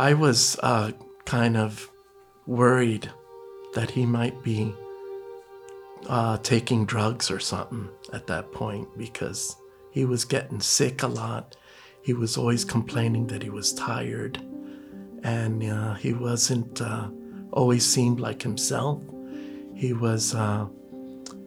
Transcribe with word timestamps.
I 0.00 0.14
was 0.14 0.58
uh, 0.62 0.92
kind 1.26 1.58
of 1.58 1.90
worried 2.46 3.10
that 3.74 3.90
he 3.90 4.06
might 4.06 4.42
be 4.42 4.72
uh, 6.08 6.38
taking 6.38 6.86
drugs 6.86 7.30
or 7.30 7.38
something 7.38 7.86
at 8.10 8.26
that 8.28 8.50
point 8.50 8.88
because 8.96 9.54
he 9.90 10.06
was 10.06 10.24
getting 10.24 10.60
sick 10.60 11.02
a 11.02 11.06
lot. 11.06 11.54
He 12.00 12.14
was 12.14 12.38
always 12.38 12.64
complaining 12.64 13.26
that 13.26 13.42
he 13.42 13.50
was 13.50 13.74
tired 13.74 14.38
and 15.22 15.62
uh, 15.62 15.92
he 15.96 16.14
wasn't 16.14 16.80
uh, 16.80 17.08
always 17.52 17.84
seemed 17.84 18.20
like 18.20 18.40
himself. 18.40 19.02
He 19.74 19.92
was 19.92 20.34
uh, 20.34 20.66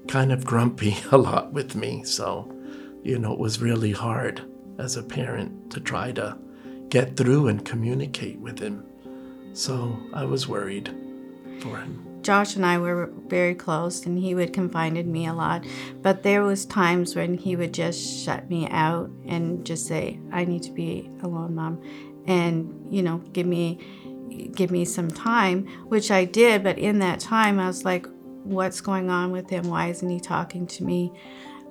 kind 0.08 0.32
of 0.32 0.46
grumpy 0.46 0.96
a 1.12 1.18
lot 1.18 1.54
with 1.54 1.74
me. 1.74 2.04
So, 2.04 2.56
you 3.02 3.18
know, 3.18 3.34
it 3.34 3.40
was 3.40 3.64
really 3.64 3.94
hard 3.94 4.44
as 4.78 4.96
a 4.96 5.02
parent 5.02 5.72
to 5.72 5.80
try 5.80 6.12
to 6.12 6.38
get 6.94 7.18
through 7.18 7.48
and 7.48 7.66
communicate 7.66 8.38
with 8.38 8.60
him. 8.60 8.86
So 9.54 9.98
I 10.14 10.26
was 10.26 10.48
worried 10.48 10.94
for 11.60 11.78
him. 11.78 12.22
Josh 12.22 12.56
and 12.56 12.64
I 12.64 12.78
were 12.78 13.12
very 13.28 13.56
close 13.56 14.06
and 14.06 14.20
he 14.20 14.36
would 14.36 14.54
confide 14.54 14.96
in 14.96 15.12
me 15.12 15.26
a 15.26 15.34
lot. 15.34 15.66
But 16.04 16.22
there 16.22 16.44
was 16.44 16.68
times 16.68 17.16
when 17.16 17.36
he 17.36 17.56
would 17.56 17.74
just 17.74 18.24
shut 18.24 18.48
me 18.48 18.68
out 18.70 19.10
and 19.26 19.66
just 19.66 19.88
say, 19.88 20.20
I 20.32 20.46
need 20.46 20.62
to 20.64 20.72
be 20.72 21.10
alone, 21.24 21.56
mom. 21.56 21.82
And, 22.28 22.86
you 22.94 23.02
know, 23.02 23.18
give 23.34 23.48
me 23.48 23.80
give 24.56 24.70
me 24.70 24.86
some 24.86 25.10
time, 25.10 25.66
which 25.88 26.12
I 26.12 26.26
did, 26.26 26.64
but 26.64 26.78
in 26.78 27.00
that 27.00 27.20
time 27.20 27.60
I 27.60 27.68
was 27.68 27.86
like, 27.86 28.08
what's 28.44 28.82
going 28.82 29.10
on 29.10 29.32
with 29.32 29.50
him? 29.50 29.68
Why 29.68 29.88
isn't 29.88 30.10
he 30.10 30.20
talking 30.20 30.68
to 30.68 30.84
me? 30.84 31.12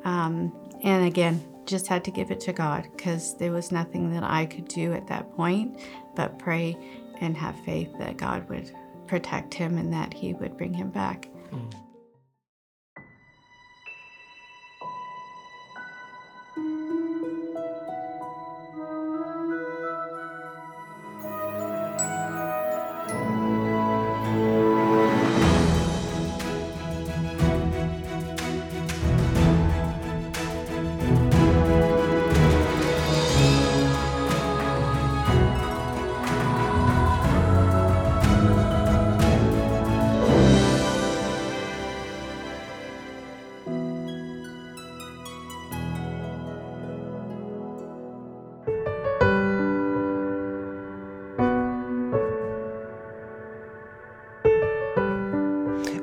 Um, 0.05 0.53
and 0.83 1.07
again, 1.07 1.45
just 1.67 1.87
had 1.87 2.05
to 2.05 2.11
give 2.11 2.31
it 2.31 2.41
to 2.41 2.53
God 2.53 2.89
because 2.97 3.37
there 3.37 3.53
was 3.53 3.73
nothing 3.73 4.13
that 4.13 4.25
I 4.25 4.47
could 4.47 4.69
do 4.69 4.93
at 4.93 5.07
that 5.09 5.35
point 5.37 5.79
but 6.15 6.39
pray 6.39 6.77
and 7.21 7.37
have 7.37 7.59
faith 7.61 7.91
that 7.99 8.17
God 8.17 8.49
would 8.49 8.73
protect 9.07 9.55
him 9.55 9.79
and 9.79 9.93
that 9.93 10.13
he 10.13 10.35
would 10.35 10.57
bring 10.57 10.75
him 10.75 10.91
back. 10.91 11.29
Mm. 11.51 11.73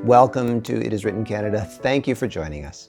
Welcome 0.03 0.61
to 0.61 0.81
It 0.81 0.93
Is 0.93 1.03
Written 1.03 1.25
Canada. 1.25 1.65
Thank 1.65 2.07
you 2.07 2.15
for 2.15 2.25
joining 2.25 2.63
us. 2.63 2.87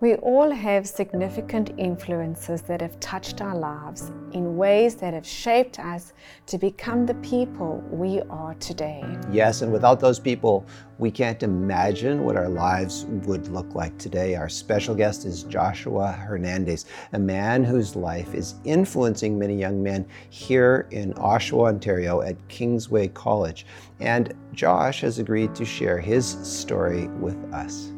We 0.00 0.14
all 0.14 0.52
have 0.52 0.86
significant 0.86 1.72
influences 1.76 2.62
that 2.62 2.80
have 2.80 3.00
touched 3.00 3.40
our 3.40 3.56
lives 3.56 4.12
in 4.32 4.56
ways 4.56 4.94
that 4.96 5.12
have 5.12 5.26
shaped 5.26 5.80
us 5.80 6.12
to 6.46 6.56
become 6.56 7.04
the 7.04 7.14
people 7.14 7.82
we 7.90 8.22
are 8.30 8.54
today. 8.60 9.02
Yes, 9.32 9.62
and 9.62 9.72
without 9.72 9.98
those 9.98 10.20
people, 10.20 10.64
we 10.98 11.10
can't 11.10 11.42
imagine 11.42 12.22
what 12.22 12.36
our 12.36 12.48
lives 12.48 13.06
would 13.06 13.48
look 13.48 13.74
like 13.74 13.98
today. 13.98 14.36
Our 14.36 14.48
special 14.48 14.94
guest 14.94 15.24
is 15.24 15.42
Joshua 15.42 16.12
Hernandez, 16.12 16.84
a 17.12 17.18
man 17.18 17.64
whose 17.64 17.96
life 17.96 18.34
is 18.34 18.54
influencing 18.62 19.36
many 19.36 19.56
young 19.56 19.82
men 19.82 20.06
here 20.30 20.86
in 20.92 21.12
Oshawa, 21.14 21.70
Ontario 21.70 22.20
at 22.20 22.36
Kingsway 22.46 23.08
College. 23.08 23.66
And 23.98 24.32
Josh 24.52 25.00
has 25.00 25.18
agreed 25.18 25.56
to 25.56 25.64
share 25.64 25.98
his 25.98 26.24
story 26.24 27.08
with 27.08 27.52
us. 27.52 27.92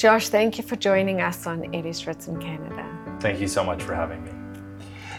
Josh, 0.00 0.30
thank 0.30 0.56
you 0.56 0.64
for 0.64 0.76
joining 0.76 1.20
us 1.20 1.46
on 1.46 1.74
It 1.74 1.84
Is 1.84 2.06
Written 2.06 2.40
Canada. 2.40 2.88
Thank 3.20 3.38
you 3.38 3.46
so 3.46 3.62
much 3.62 3.82
for 3.82 3.94
having 3.94 4.24
me. 4.24 4.30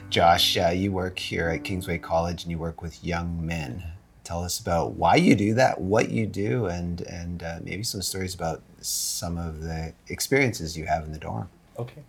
Josh, 0.09 0.57
uh, 0.57 0.69
you 0.69 0.91
work 0.91 1.19
here 1.19 1.49
at 1.49 1.63
Kingsway 1.63 1.99
College 1.99 2.41
and 2.41 2.51
you 2.51 2.57
work 2.57 2.81
with 2.81 3.03
young 3.03 3.45
men. 3.45 3.83
Tell 4.23 4.43
us 4.43 4.59
about 4.59 4.93
why 4.93 5.17
you 5.17 5.35
do 5.35 5.53
that, 5.53 5.79
what 5.79 6.09
you 6.09 6.25
do, 6.25 6.65
and 6.65 7.01
and 7.01 7.43
uh, 7.43 7.59
maybe 7.61 7.83
some 7.83 8.01
stories 8.01 8.33
about 8.33 8.63
some 8.79 9.37
of 9.37 9.61
the 9.61 9.93
experiences 10.07 10.75
you 10.75 10.87
have 10.87 11.03
in 11.03 11.11
the 11.11 11.19
dorm. 11.19 11.47
Okay. 11.77 12.01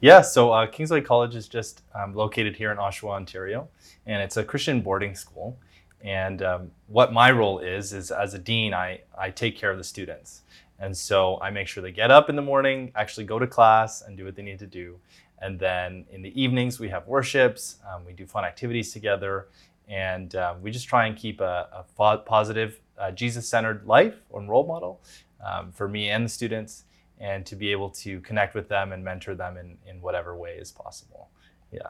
Yeah, 0.00 0.20
so 0.20 0.52
uh, 0.52 0.68
Kingsway 0.68 1.00
College 1.00 1.34
is 1.34 1.48
just 1.48 1.82
um, 1.96 2.14
located 2.14 2.54
here 2.54 2.70
in 2.70 2.78
Oshawa, 2.78 3.10
Ontario, 3.10 3.66
and 4.06 4.22
it's 4.22 4.36
a 4.36 4.44
Christian 4.44 4.82
boarding 4.82 5.16
school. 5.16 5.58
And 6.02 6.42
um, 6.42 6.70
what 6.86 7.12
my 7.12 7.32
role 7.32 7.58
is, 7.58 7.92
is 7.92 8.12
as 8.12 8.34
a 8.34 8.38
dean, 8.38 8.72
I, 8.72 9.00
I 9.18 9.30
take 9.30 9.56
care 9.56 9.70
of 9.70 9.78
the 9.78 9.84
students. 9.84 10.42
And 10.80 10.96
so 10.96 11.38
I 11.42 11.50
make 11.50 11.68
sure 11.68 11.82
they 11.82 11.92
get 11.92 12.10
up 12.10 12.30
in 12.30 12.36
the 12.36 12.42
morning, 12.42 12.90
actually 12.94 13.26
go 13.26 13.38
to 13.38 13.46
class 13.46 14.02
and 14.02 14.16
do 14.16 14.24
what 14.24 14.34
they 14.34 14.42
need 14.42 14.58
to 14.60 14.66
do. 14.66 14.98
And 15.42 15.58
then 15.58 16.06
in 16.10 16.22
the 16.22 16.40
evenings, 16.40 16.80
we 16.80 16.88
have 16.88 17.06
worships, 17.06 17.76
um, 17.88 18.04
we 18.04 18.12
do 18.12 18.26
fun 18.26 18.44
activities 18.44 18.92
together, 18.92 19.48
and 19.88 20.34
um, 20.36 20.62
we 20.62 20.70
just 20.70 20.88
try 20.88 21.06
and 21.06 21.16
keep 21.16 21.40
a, 21.40 21.68
a 21.98 22.18
positive, 22.18 22.80
uh, 22.98 23.10
Jesus 23.10 23.48
centered 23.48 23.86
life 23.86 24.16
and 24.34 24.48
role 24.48 24.66
model 24.66 25.02
um, 25.44 25.72
for 25.72 25.88
me 25.88 26.10
and 26.10 26.24
the 26.24 26.28
students, 26.28 26.84
and 27.18 27.44
to 27.46 27.56
be 27.56 27.70
able 27.72 27.90
to 27.90 28.20
connect 28.20 28.54
with 28.54 28.68
them 28.68 28.92
and 28.92 29.04
mentor 29.04 29.34
them 29.34 29.56
in, 29.56 29.76
in 29.86 30.00
whatever 30.00 30.36
way 30.36 30.52
is 30.52 30.70
possible. 30.70 31.30
Yeah. 31.72 31.80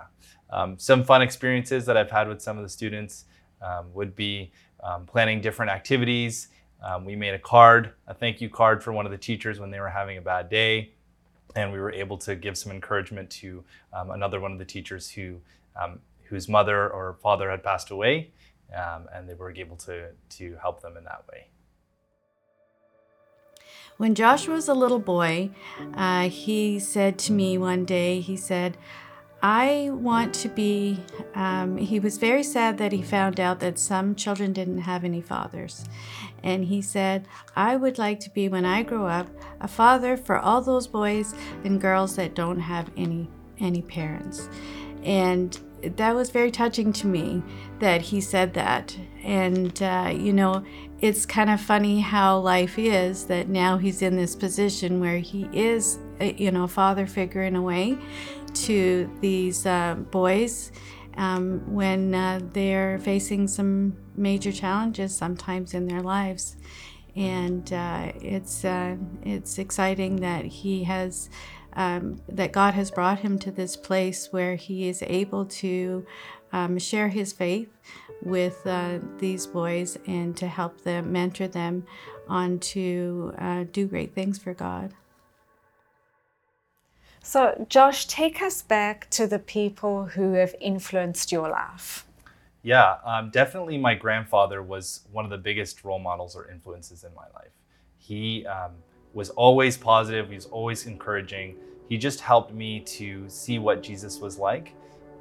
Um, 0.50 0.78
some 0.78 1.04
fun 1.04 1.22
experiences 1.22 1.86
that 1.86 1.96
I've 1.96 2.10
had 2.10 2.28
with 2.28 2.42
some 2.42 2.56
of 2.56 2.62
the 2.62 2.68
students 2.68 3.24
um, 3.62 3.92
would 3.94 4.14
be 4.14 4.52
um, 4.82 5.06
planning 5.06 5.40
different 5.40 5.70
activities 5.70 6.48
um, 6.82 7.04
we 7.04 7.16
made 7.16 7.34
a 7.34 7.38
card, 7.38 7.92
a 8.06 8.14
thank 8.14 8.40
you 8.40 8.48
card 8.48 8.82
for 8.82 8.92
one 8.92 9.06
of 9.06 9.12
the 9.12 9.18
teachers 9.18 9.60
when 9.60 9.70
they 9.70 9.80
were 9.80 9.88
having 9.88 10.18
a 10.18 10.20
bad 10.20 10.48
day. 10.48 10.92
And 11.56 11.72
we 11.72 11.80
were 11.80 11.92
able 11.92 12.16
to 12.18 12.36
give 12.36 12.56
some 12.56 12.72
encouragement 12.72 13.28
to 13.30 13.64
um, 13.92 14.10
another 14.10 14.40
one 14.40 14.52
of 14.52 14.58
the 14.58 14.64
teachers 14.64 15.10
who, 15.10 15.40
um, 15.80 15.98
whose 16.22 16.48
mother 16.48 16.88
or 16.88 17.16
father 17.22 17.50
had 17.50 17.62
passed 17.62 17.90
away. 17.90 18.30
Um, 18.74 19.08
and 19.12 19.28
they 19.28 19.34
were 19.34 19.50
able 19.50 19.76
to, 19.78 20.10
to 20.30 20.56
help 20.62 20.80
them 20.80 20.96
in 20.96 21.04
that 21.04 21.24
way. 21.30 21.48
When 23.96 24.14
Josh 24.14 24.46
was 24.46 24.68
a 24.68 24.74
little 24.74 25.00
boy, 25.00 25.50
uh, 25.94 26.28
he 26.28 26.78
said 26.78 27.18
to 27.18 27.32
me 27.32 27.58
one 27.58 27.84
day, 27.84 28.20
he 28.20 28.36
said, 28.36 28.78
I 29.42 29.88
want 29.92 30.34
to 30.34 30.48
be. 30.48 31.02
Um, 31.34 31.78
he 31.78 31.98
was 31.98 32.18
very 32.18 32.42
sad 32.42 32.78
that 32.78 32.92
he 32.92 33.02
found 33.02 33.40
out 33.40 33.60
that 33.60 33.78
some 33.78 34.14
children 34.14 34.52
didn't 34.52 34.78
have 34.78 35.02
any 35.02 35.22
fathers. 35.22 35.84
And 36.42 36.64
he 36.64 36.82
said, 36.82 37.26
I 37.54 37.76
would 37.76 37.98
like 37.98 38.20
to 38.20 38.30
be, 38.30 38.48
when 38.48 38.64
I 38.64 38.82
grow 38.82 39.06
up, 39.06 39.28
a 39.60 39.68
father 39.68 40.16
for 40.16 40.38
all 40.38 40.62
those 40.62 40.86
boys 40.86 41.34
and 41.64 41.80
girls 41.80 42.16
that 42.16 42.34
don't 42.34 42.60
have 42.60 42.90
any, 42.96 43.28
any 43.58 43.82
parents. 43.82 44.48
And 45.02 45.58
that 45.82 46.14
was 46.14 46.30
very 46.30 46.50
touching 46.50 46.92
to 46.94 47.06
me 47.06 47.42
that 47.78 48.02
he 48.02 48.20
said 48.20 48.54
that. 48.54 48.96
And, 49.22 49.82
uh, 49.82 50.12
you 50.14 50.32
know, 50.32 50.64
it's 51.00 51.24
kind 51.24 51.48
of 51.48 51.60
funny 51.60 52.00
how 52.00 52.38
life 52.38 52.78
is 52.78 53.24
that 53.26 53.48
now 53.48 53.78
he's 53.78 54.02
in 54.02 54.16
this 54.16 54.36
position 54.36 55.00
where 55.00 55.18
he 55.18 55.48
is, 55.52 55.98
you 56.20 56.50
know, 56.50 56.64
a 56.64 56.68
father 56.68 57.06
figure 57.06 57.42
in 57.42 57.56
a 57.56 57.62
way 57.62 57.96
to 58.52 59.10
these 59.20 59.64
uh, 59.64 59.94
boys 59.94 60.72
um, 61.16 61.62
when 61.72 62.14
uh, 62.14 62.40
they're 62.52 62.98
facing 62.98 63.48
some 63.48 63.96
major 64.20 64.52
challenges 64.52 65.16
sometimes 65.16 65.74
in 65.74 65.86
their 65.86 66.02
lives. 66.02 66.56
And 67.16 67.72
uh, 67.72 68.12
it's 68.20 68.64
uh, 68.64 68.96
it's 69.24 69.58
exciting 69.58 70.16
that 70.16 70.44
he 70.44 70.84
has 70.84 71.28
um, 71.72 72.20
that 72.28 72.52
God 72.52 72.74
has 72.74 72.90
brought 72.90 73.20
him 73.20 73.38
to 73.40 73.50
this 73.50 73.76
place 73.76 74.32
where 74.32 74.54
he 74.54 74.88
is 74.88 75.02
able 75.06 75.44
to 75.46 76.06
um, 76.52 76.78
share 76.78 77.08
his 77.08 77.32
faith 77.32 77.68
with 78.22 78.66
uh, 78.66 78.98
these 79.18 79.46
boys 79.46 79.98
and 80.06 80.36
to 80.36 80.46
help 80.46 80.82
them 80.82 81.12
mentor 81.12 81.48
them 81.48 81.86
on 82.28 82.58
to 82.58 83.34
uh, 83.38 83.64
do 83.72 83.86
great 83.86 84.14
things 84.14 84.38
for 84.38 84.54
God. 84.54 84.94
So, 87.22 87.66
Josh, 87.68 88.06
take 88.06 88.40
us 88.40 88.62
back 88.62 89.08
to 89.10 89.26
the 89.26 89.38
people 89.38 90.06
who 90.06 90.32
have 90.34 90.54
influenced 90.60 91.30
your 91.30 91.50
life. 91.50 92.06
Yeah, 92.62 92.96
um, 93.04 93.30
definitely 93.30 93.78
my 93.78 93.94
grandfather 93.94 94.62
was 94.62 95.06
one 95.12 95.24
of 95.24 95.30
the 95.30 95.38
biggest 95.38 95.82
role 95.84 95.98
models 95.98 96.36
or 96.36 96.50
influences 96.50 97.04
in 97.04 97.14
my 97.14 97.24
life. 97.34 97.52
He 97.96 98.44
um, 98.46 98.72
was 99.14 99.30
always 99.30 99.76
positive, 99.76 100.28
he 100.28 100.34
was 100.34 100.46
always 100.46 100.86
encouraging. 100.86 101.56
He 101.88 101.96
just 101.96 102.20
helped 102.20 102.52
me 102.52 102.80
to 102.80 103.28
see 103.28 103.58
what 103.58 103.82
Jesus 103.82 104.20
was 104.20 104.38
like. 104.38 104.74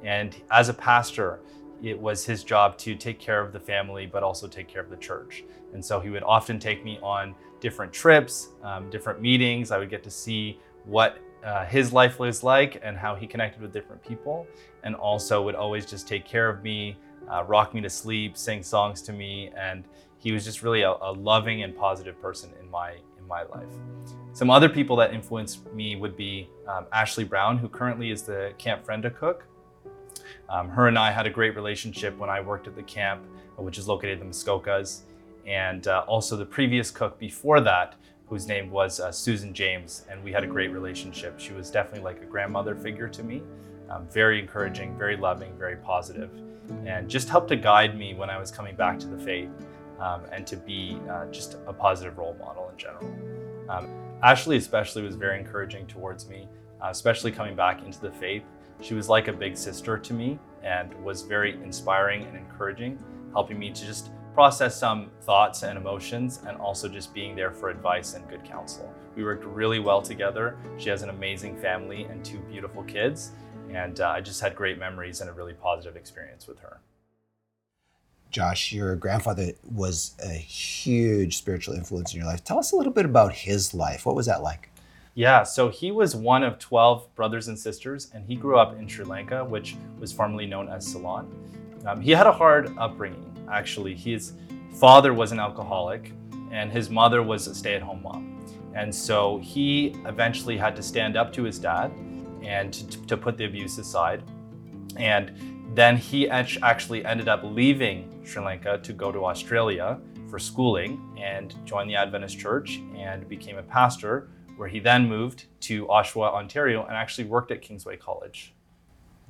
And 0.04 0.36
as 0.50 0.68
a 0.68 0.74
pastor, 0.74 1.40
it 1.82 1.98
was 1.98 2.24
his 2.24 2.44
job 2.44 2.76
to 2.78 2.94
take 2.94 3.18
care 3.18 3.40
of 3.40 3.52
the 3.52 3.60
family, 3.60 4.06
but 4.06 4.22
also 4.22 4.46
take 4.46 4.68
care 4.68 4.82
of 4.82 4.90
the 4.90 4.96
church. 4.96 5.44
And 5.72 5.84
so 5.84 5.98
he 5.98 6.10
would 6.10 6.22
often 6.22 6.58
take 6.58 6.84
me 6.84 6.98
on 7.02 7.34
different 7.60 7.92
trips, 7.92 8.48
um, 8.62 8.90
different 8.90 9.20
meetings. 9.20 9.70
I 9.70 9.78
would 9.78 9.90
get 9.90 10.02
to 10.04 10.10
see 10.10 10.58
what 10.84 11.18
uh, 11.44 11.64
his 11.64 11.92
life 11.92 12.18
was 12.18 12.42
like 12.42 12.80
and 12.82 12.96
how 12.96 13.14
he 13.14 13.26
connected 13.26 13.62
with 13.62 13.72
different 13.72 14.02
people, 14.02 14.46
and 14.82 14.94
also 14.94 15.42
would 15.42 15.54
always 15.54 15.86
just 15.86 16.06
take 16.06 16.26
care 16.26 16.48
of 16.48 16.62
me, 16.62 16.96
uh, 17.30 17.44
rock 17.44 17.74
me 17.74 17.80
to 17.80 17.90
sleep, 17.90 18.36
sing 18.36 18.62
songs 18.62 19.00
to 19.02 19.12
me, 19.12 19.50
and 19.56 19.84
he 20.18 20.32
was 20.32 20.44
just 20.44 20.62
really 20.62 20.82
a, 20.82 20.90
a 20.90 21.12
loving 21.12 21.62
and 21.62 21.76
positive 21.76 22.20
person 22.20 22.50
in 22.60 22.70
my 22.70 22.96
in 23.18 23.26
my 23.26 23.42
life. 23.44 23.72
Some 24.32 24.50
other 24.50 24.68
people 24.68 24.96
that 24.96 25.12
influenced 25.12 25.72
me 25.72 25.96
would 25.96 26.16
be 26.16 26.48
um, 26.68 26.86
Ashley 26.92 27.24
Brown, 27.24 27.58
who 27.58 27.68
currently 27.68 28.10
is 28.10 28.22
the 28.22 28.52
Camp 28.58 28.84
friend 28.84 29.02
Frenda 29.02 29.10
cook. 29.10 29.46
Um, 30.48 30.68
her 30.68 30.88
and 30.88 30.98
I 30.98 31.10
had 31.10 31.26
a 31.26 31.30
great 31.30 31.54
relationship 31.54 32.16
when 32.18 32.28
I 32.28 32.40
worked 32.40 32.66
at 32.66 32.74
the 32.74 32.82
camp, 32.82 33.24
which 33.56 33.78
is 33.78 33.86
located 33.86 34.20
in 34.20 34.26
the 34.26 34.32
Muskokas, 34.32 35.02
and 35.46 35.86
uh, 35.86 36.04
also 36.06 36.36
the 36.36 36.46
previous 36.46 36.90
cook 36.90 37.18
before 37.18 37.60
that, 37.60 37.94
whose 38.26 38.46
name 38.46 38.70
was 38.70 39.00
uh, 39.00 39.10
Susan 39.10 39.52
James, 39.52 40.04
and 40.10 40.22
we 40.22 40.32
had 40.32 40.44
a 40.44 40.46
great 40.46 40.72
relationship. 40.72 41.38
She 41.38 41.52
was 41.52 41.70
definitely 41.70 42.04
like 42.04 42.22
a 42.22 42.26
grandmother 42.26 42.74
figure 42.74 43.08
to 43.08 43.22
me, 43.22 43.42
um, 43.88 44.08
very 44.08 44.40
encouraging, 44.40 44.96
very 44.96 45.16
loving, 45.16 45.56
very 45.58 45.76
positive, 45.76 46.30
and 46.86 47.08
just 47.08 47.28
helped 47.28 47.48
to 47.48 47.56
guide 47.56 47.96
me 47.96 48.14
when 48.14 48.30
I 48.30 48.38
was 48.38 48.50
coming 48.50 48.76
back 48.76 48.98
to 49.00 49.06
the 49.06 49.18
faith 49.18 49.50
um, 49.98 50.22
and 50.32 50.46
to 50.46 50.56
be 50.56 50.98
uh, 51.10 51.26
just 51.26 51.56
a 51.66 51.72
positive 51.72 52.18
role 52.18 52.36
model 52.38 52.68
in 52.70 52.76
general. 52.76 53.06
Um, 53.68 53.88
Ashley, 54.22 54.56
especially, 54.56 55.02
was 55.02 55.16
very 55.16 55.38
encouraging 55.38 55.86
towards 55.86 56.28
me, 56.28 56.48
uh, 56.82 56.88
especially 56.90 57.32
coming 57.32 57.56
back 57.56 57.82
into 57.84 58.00
the 58.00 58.10
faith. 58.10 58.42
She 58.80 58.94
was 58.94 59.08
like 59.08 59.28
a 59.28 59.32
big 59.32 59.56
sister 59.56 59.98
to 59.98 60.14
me 60.14 60.38
and 60.62 60.92
was 61.04 61.22
very 61.22 61.54
inspiring 61.62 62.24
and 62.24 62.36
encouraging, 62.36 62.98
helping 63.32 63.58
me 63.58 63.70
to 63.70 63.86
just 63.86 64.10
process 64.34 64.78
some 64.78 65.10
thoughts 65.22 65.62
and 65.62 65.76
emotions 65.76 66.40
and 66.46 66.56
also 66.58 66.88
just 66.88 67.12
being 67.12 67.34
there 67.34 67.50
for 67.50 67.68
advice 67.68 68.14
and 68.14 68.28
good 68.28 68.44
counsel. 68.44 68.92
We 69.16 69.24
worked 69.24 69.44
really 69.44 69.80
well 69.80 70.00
together. 70.00 70.56
She 70.78 70.88
has 70.88 71.02
an 71.02 71.10
amazing 71.10 71.56
family 71.60 72.04
and 72.04 72.24
two 72.24 72.38
beautiful 72.50 72.82
kids, 72.84 73.32
and 73.76 74.00
uh, 74.00 74.08
I 74.08 74.20
just 74.20 74.40
had 74.40 74.54
great 74.54 74.78
memories 74.78 75.20
and 75.20 75.28
a 75.30 75.32
really 75.32 75.54
positive 75.54 75.96
experience 75.96 76.46
with 76.46 76.60
her. 76.60 76.80
Josh, 78.30 78.72
your 78.72 78.94
grandfather 78.94 79.52
was 79.68 80.14
a 80.24 80.28
huge 80.28 81.36
spiritual 81.36 81.74
influence 81.74 82.12
in 82.14 82.20
your 82.20 82.28
life. 82.28 82.44
Tell 82.44 82.58
us 82.58 82.70
a 82.72 82.76
little 82.76 82.92
bit 82.92 83.04
about 83.04 83.32
his 83.32 83.74
life. 83.74 84.06
What 84.06 84.14
was 84.14 84.26
that 84.26 84.42
like? 84.42 84.70
Yeah, 85.14 85.42
so 85.42 85.68
he 85.68 85.90
was 85.90 86.14
one 86.14 86.44
of 86.44 86.58
12 86.60 87.12
brothers 87.16 87.48
and 87.48 87.58
sisters, 87.58 88.08
and 88.14 88.24
he 88.24 88.36
grew 88.36 88.56
up 88.56 88.78
in 88.78 88.86
Sri 88.86 89.04
Lanka, 89.04 89.44
which 89.44 89.76
was 89.98 90.12
formerly 90.12 90.46
known 90.46 90.68
as 90.68 90.86
Ceylon. 90.86 91.28
Um, 91.84 92.00
he 92.00 92.12
had 92.12 92.28
a 92.28 92.32
hard 92.32 92.72
upbringing, 92.78 93.26
actually. 93.50 93.94
His 93.94 94.34
father 94.74 95.12
was 95.12 95.32
an 95.32 95.40
alcoholic, 95.40 96.12
and 96.52 96.70
his 96.70 96.88
mother 96.88 97.24
was 97.24 97.48
a 97.48 97.54
stay 97.54 97.74
at 97.74 97.82
home 97.82 98.02
mom. 98.02 98.38
And 98.74 98.94
so 98.94 99.38
he 99.38 99.96
eventually 100.06 100.56
had 100.56 100.76
to 100.76 100.82
stand 100.82 101.16
up 101.16 101.32
to 101.32 101.42
his 101.42 101.58
dad 101.58 101.90
and 102.42 102.72
to, 102.72 103.06
to 103.06 103.16
put 103.16 103.36
the 103.36 103.44
abuse 103.44 103.78
aside. 103.78 104.22
And 104.96 105.32
then 105.74 105.96
he 105.96 106.28
actually 106.28 107.04
ended 107.04 107.28
up 107.28 107.40
leaving 107.44 108.22
Sri 108.24 108.42
Lanka 108.42 108.78
to 108.78 108.92
go 108.92 109.12
to 109.12 109.24
Australia 109.24 110.00
for 110.28 110.38
schooling 110.38 111.16
and 111.20 111.54
join 111.64 111.86
the 111.86 111.96
Adventist 111.96 112.38
Church 112.38 112.80
and 112.96 113.28
became 113.28 113.58
a 113.58 113.62
pastor, 113.62 114.28
where 114.56 114.68
he 114.68 114.78
then 114.78 115.08
moved 115.08 115.46
to 115.60 115.86
Oshawa, 115.86 116.32
Ontario, 116.32 116.84
and 116.84 116.96
actually 116.96 117.24
worked 117.24 117.50
at 117.50 117.62
Kingsway 117.62 117.96
College. 117.96 118.52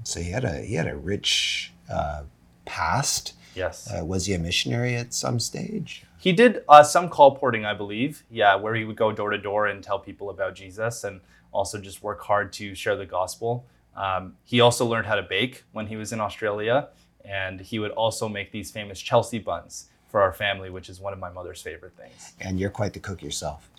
So 0.03 0.21
he 0.21 0.31
had 0.31 0.45
a 0.45 0.61
he 0.63 0.75
had 0.75 0.87
a 0.87 0.97
rich 0.97 1.73
uh, 1.93 2.23
past. 2.65 3.35
Yes. 3.55 3.91
Uh, 3.93 4.05
was 4.05 4.27
he 4.27 4.35
a 4.35 4.39
missionary 4.39 4.95
at 4.95 5.13
some 5.13 5.41
stage? 5.41 6.05
He 6.19 6.33
did 6.33 6.63
uh, 6.69 6.83
some 6.83 7.09
colporting, 7.09 7.65
I 7.65 7.75
believe. 7.75 8.25
Yeah, 8.31 8.55
where 8.55 8.75
he 8.75 8.85
would 8.85 8.97
go 8.97 9.13
door 9.13 9.31
to 9.31 9.39
door 9.39 9.67
and 9.67 9.83
tell 9.83 9.99
people 9.99 10.31
about 10.31 10.55
Jesus, 10.55 11.05
and 11.05 11.21
also 11.53 11.79
just 11.79 12.03
work 12.03 12.21
hard 12.23 12.53
to 12.55 12.75
share 12.75 12.97
the 12.97 13.07
gospel. 13.07 13.67
Um, 13.97 14.37
he 14.45 14.61
also 14.61 14.87
learned 14.87 15.07
how 15.07 15.17
to 15.17 15.23
bake 15.23 15.65
when 15.73 15.87
he 15.87 15.97
was 15.97 16.13
in 16.13 16.21
Australia, 16.21 16.89
and 17.25 17.61
he 17.61 17.79
would 17.79 17.91
also 17.93 18.29
make 18.29 18.53
these 18.53 18.71
famous 18.71 19.01
Chelsea 19.01 19.39
buns 19.39 19.89
for 20.09 20.21
our 20.21 20.33
family, 20.33 20.71
which 20.71 20.89
is 20.89 21.01
one 21.01 21.13
of 21.13 21.19
my 21.19 21.31
mother's 21.31 21.63
favorite 21.63 21.97
things. 21.97 22.33
And 22.41 22.59
you're 22.59 22.71
quite 22.71 22.93
the 22.93 23.01
cook 23.01 23.23
yourself. 23.23 23.71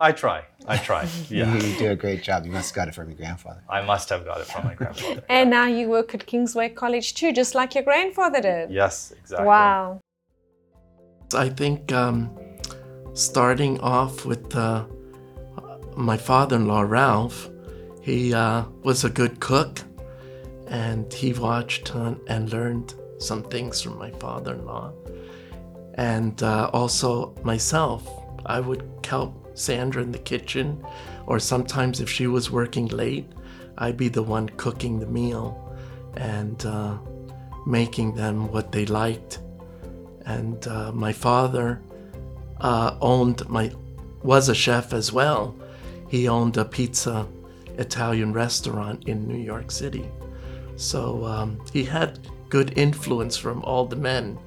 I 0.00 0.10
try. 0.10 0.44
I 0.66 0.76
try. 0.78 1.08
Yeah. 1.28 1.54
you 1.54 1.78
do 1.78 1.90
a 1.92 1.96
great 1.96 2.22
job. 2.22 2.44
You 2.44 2.50
must 2.50 2.70
have 2.70 2.76
got 2.76 2.88
it 2.88 2.94
from 2.94 3.08
your 3.08 3.16
grandfather. 3.16 3.62
I 3.68 3.82
must 3.82 4.08
have 4.08 4.24
got 4.24 4.40
it 4.40 4.46
from 4.46 4.64
my 4.64 4.74
grandfather. 4.74 5.22
and 5.28 5.48
now 5.48 5.66
you 5.66 5.88
work 5.88 6.12
at 6.14 6.26
Kingsway 6.26 6.70
College 6.70 7.14
too, 7.14 7.32
just 7.32 7.54
like 7.54 7.74
your 7.76 7.84
grandfather 7.84 8.40
did. 8.40 8.70
Yes, 8.70 9.12
exactly. 9.16 9.46
Wow. 9.46 10.00
I 11.34 11.48
think 11.48 11.92
um, 11.92 12.36
starting 13.14 13.80
off 13.80 14.26
with 14.26 14.54
uh, 14.56 14.84
my 15.96 16.16
father 16.16 16.56
in 16.56 16.66
law, 16.66 16.82
Ralph, 16.82 17.50
he 18.00 18.34
uh, 18.34 18.64
was 18.82 19.04
a 19.04 19.10
good 19.10 19.40
cook 19.40 19.80
and 20.66 21.12
he 21.12 21.32
watched 21.32 21.94
uh, 21.94 22.14
and 22.26 22.52
learned 22.52 22.94
some 23.18 23.42
things 23.44 23.80
from 23.80 23.98
my 23.98 24.10
father 24.12 24.54
in 24.54 24.64
law. 24.64 24.92
And 25.94 26.42
uh, 26.42 26.70
also 26.72 27.34
myself, 27.42 28.08
I 28.46 28.60
would 28.60 28.88
help 29.04 29.56
Sandra 29.56 30.02
in 30.02 30.12
the 30.12 30.18
kitchen, 30.18 30.84
or 31.26 31.38
sometimes 31.38 32.00
if 32.00 32.10
she 32.10 32.26
was 32.26 32.50
working 32.50 32.88
late, 32.88 33.30
I'd 33.78 33.96
be 33.96 34.08
the 34.08 34.22
one 34.22 34.48
cooking 34.50 34.98
the 34.98 35.06
meal 35.06 35.76
and 36.16 36.64
uh, 36.64 36.98
making 37.66 38.14
them 38.14 38.50
what 38.50 38.72
they 38.72 38.86
liked. 38.86 39.40
And 40.24 40.66
uh, 40.66 40.92
my 40.92 41.12
father 41.12 41.82
uh, 42.60 42.96
owned 43.00 43.48
my 43.48 43.72
was 44.22 44.48
a 44.48 44.54
chef 44.54 44.92
as 44.92 45.12
well. 45.12 45.56
He 46.12 46.28
owned 46.28 46.58
a 46.58 46.66
pizza 46.66 47.26
Italian 47.78 48.34
restaurant 48.34 49.08
in 49.08 49.26
New 49.26 49.42
York 49.42 49.70
City. 49.70 50.06
So 50.76 51.24
um, 51.24 51.58
he 51.72 51.84
had 51.84 52.28
good 52.50 52.76
influence 52.76 53.38
from 53.38 53.64
all 53.64 53.86
the 53.86 53.96
men 53.96 54.38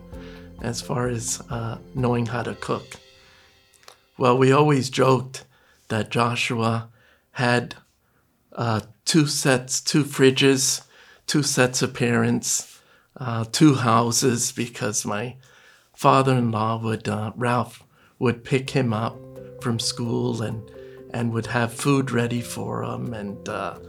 as 0.61 0.79
far 0.79 1.07
as 1.07 1.41
uh, 1.49 1.79
knowing 1.95 2.27
how 2.27 2.43
to 2.43 2.53
cook. 2.53 2.85
Well, 4.15 4.37
we 4.37 4.51
always 4.51 4.91
joked 4.91 5.43
that 5.87 6.11
Joshua 6.11 6.89
had 7.31 7.73
uh, 8.53 8.81
two 9.03 9.25
sets, 9.25 9.81
two 9.81 10.03
fridges, 10.03 10.83
two 11.25 11.41
sets 11.41 11.81
of 11.81 11.95
parents, 11.95 12.79
uh, 13.17 13.43
two 13.51 13.73
houses, 13.73 14.51
because 14.51 15.03
my 15.03 15.37
father-in-law 15.95 16.83
would, 16.83 17.07
uh, 17.07 17.31
Ralph, 17.35 17.83
would 18.19 18.43
pick 18.43 18.69
him 18.69 18.93
up 18.93 19.17
from 19.61 19.79
school 19.79 20.43
and 20.43 20.61
and 21.15 21.31
would 21.33 21.47
have 21.47 21.73
food 21.73 22.11
ready 22.11 22.41
for 22.41 22.83
him, 22.83 23.13
and 23.13 23.49
uh, 23.49 23.79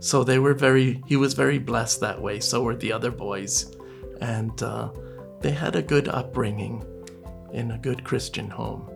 so 0.00 0.24
they 0.24 0.38
were 0.38 0.54
very. 0.54 1.02
He 1.06 1.16
was 1.16 1.32
very 1.32 1.58
blessed 1.58 2.00
that 2.00 2.20
way. 2.20 2.40
So 2.40 2.62
were 2.62 2.76
the 2.76 2.92
other 2.92 3.10
boys, 3.10 3.74
and 4.20 4.62
uh, 4.62 4.90
they 5.40 5.52
had 5.52 5.76
a 5.76 5.82
good 5.82 6.08
upbringing 6.08 6.84
in 7.52 7.70
a 7.70 7.78
good 7.78 8.04
Christian 8.04 8.50
home 8.50 8.92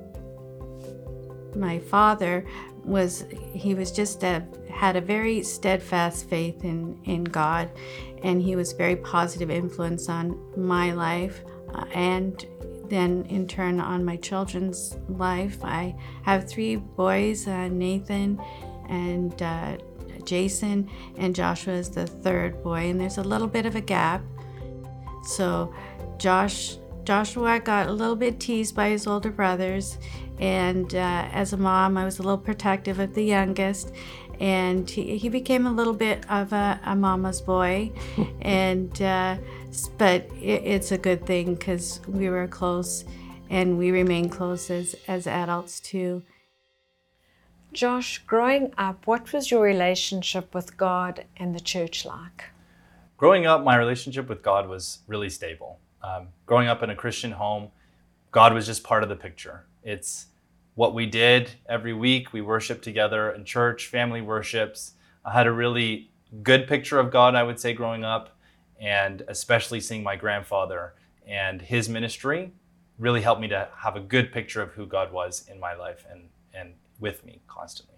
my 1.56 1.78
father 1.78 2.44
was 2.84 3.24
he 3.52 3.74
was 3.74 3.90
just 3.90 4.22
a 4.22 4.46
had 4.70 4.96
a 4.96 5.00
very 5.00 5.42
steadfast 5.42 6.28
faith 6.28 6.64
in 6.64 6.98
in 7.04 7.24
God 7.24 7.70
and 8.22 8.40
he 8.40 8.54
was 8.54 8.72
very 8.72 8.96
positive 8.96 9.50
influence 9.50 10.08
on 10.08 10.38
my 10.56 10.92
life 10.92 11.42
uh, 11.74 11.84
and 11.92 12.46
then 12.88 13.24
in 13.28 13.46
turn 13.46 13.80
on 13.80 14.04
my 14.04 14.16
children's 14.16 14.96
life 15.08 15.58
I 15.64 15.94
have 16.22 16.48
three 16.48 16.76
boys 16.76 17.46
uh, 17.46 17.68
Nathan 17.68 18.40
and 18.88 19.40
uh, 19.42 19.76
Jason 20.24 20.88
and 21.18 21.34
Joshua 21.34 21.74
is 21.74 21.90
the 21.90 22.06
third 22.06 22.62
boy 22.62 22.90
and 22.90 23.00
there's 23.00 23.18
a 23.18 23.24
little 23.24 23.48
bit 23.48 23.66
of 23.66 23.76
a 23.76 23.80
gap 23.80 24.22
so 25.24 25.74
Josh 26.18 26.76
Joshua 27.04 27.60
got 27.60 27.88
a 27.88 27.92
little 27.92 28.16
bit 28.16 28.40
teased 28.40 28.74
by 28.74 28.88
his 28.88 29.06
older 29.06 29.30
brothers 29.30 29.98
and 30.38 30.94
uh, 30.94 31.28
as 31.32 31.52
a 31.52 31.56
mom, 31.56 31.96
I 31.96 32.04
was 32.04 32.18
a 32.18 32.22
little 32.22 32.38
protective 32.38 32.98
of 32.98 33.14
the 33.14 33.24
youngest. 33.24 33.92
And 34.40 34.88
he, 34.88 35.16
he 35.16 35.28
became 35.28 35.66
a 35.66 35.72
little 35.72 35.94
bit 35.94 36.28
of 36.30 36.52
a, 36.52 36.80
a 36.84 36.94
mama's 36.94 37.40
boy. 37.40 37.92
and, 38.40 39.00
uh, 39.00 39.36
but 39.98 40.22
it, 40.40 40.62
it's 40.64 40.92
a 40.92 40.98
good 40.98 41.26
thing 41.26 41.54
because 41.54 42.00
we 42.06 42.28
were 42.28 42.46
close 42.46 43.04
and 43.48 43.78
we 43.78 43.90
remain 43.90 44.28
close 44.28 44.70
as, 44.70 44.96
as 45.06 45.26
adults 45.26 45.80
too. 45.80 46.22
Josh, 47.72 48.18
growing 48.26 48.72
up, 48.78 49.06
what 49.06 49.32
was 49.32 49.50
your 49.50 49.62
relationship 49.62 50.54
with 50.54 50.76
God 50.76 51.26
and 51.36 51.54
the 51.54 51.60
church 51.60 52.06
like? 52.06 52.44
Growing 53.18 53.46
up, 53.46 53.62
my 53.62 53.76
relationship 53.76 54.28
with 54.28 54.42
God 54.42 54.68
was 54.68 55.00
really 55.06 55.28
stable. 55.28 55.78
Um, 56.02 56.28
growing 56.46 56.68
up 56.68 56.82
in 56.82 56.90
a 56.90 56.94
Christian 56.94 57.32
home, 57.32 57.68
God 58.30 58.54
was 58.54 58.66
just 58.66 58.84
part 58.84 59.02
of 59.02 59.08
the 59.08 59.16
picture. 59.16 59.64
It's 59.82 60.26
what 60.76 60.94
we 60.94 61.06
did 61.06 61.52
every 61.68 61.94
week. 61.94 62.32
We 62.34 62.42
worshiped 62.42 62.84
together 62.84 63.32
in 63.32 63.44
church, 63.44 63.88
family 63.88 64.22
worships. 64.22 64.94
I 65.24 65.32
had 65.34 65.48
a 65.48 65.52
really 65.52 66.10
good 66.44 66.68
picture 66.68 67.00
of 67.00 67.10
God, 67.12 67.34
I 67.36 67.42
would 67.44 67.60
say, 67.60 67.74
growing 67.74 68.04
up. 68.04 68.30
and 68.80 69.22
especially 69.28 69.80
seeing 69.80 70.04
my 70.04 70.16
grandfather 70.16 70.94
and 71.26 71.62
his 71.62 71.88
ministry 71.88 72.52
really 72.98 73.22
helped 73.22 73.40
me 73.40 73.48
to 73.48 73.68
have 73.78 73.96
a 73.96 74.00
good 74.00 74.32
picture 74.32 74.62
of 74.62 74.72
who 74.72 74.86
God 74.86 75.12
was 75.12 75.48
in 75.50 75.60
my 75.60 75.74
life 75.74 76.06
and, 76.10 76.28
and 76.54 76.74
with 77.00 77.24
me 77.26 77.40
constantly. 77.48 77.96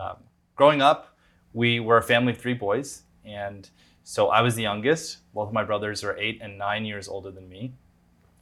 Um, 0.00 0.18
growing 0.56 0.82
up, 0.82 1.16
we 1.52 1.80
were 1.80 1.98
a 1.98 2.02
family 2.02 2.32
of 2.32 2.38
three 2.38 2.54
boys, 2.54 3.02
and 3.24 3.68
so 4.04 4.28
I 4.28 4.40
was 4.42 4.54
the 4.56 4.62
youngest. 4.62 5.18
Both 5.34 5.48
of 5.48 5.54
my 5.54 5.64
brothers 5.64 6.04
are 6.04 6.16
eight 6.18 6.40
and 6.42 6.58
nine 6.58 6.84
years 6.86 7.08
older 7.08 7.30
than 7.32 7.48
me. 7.48 7.74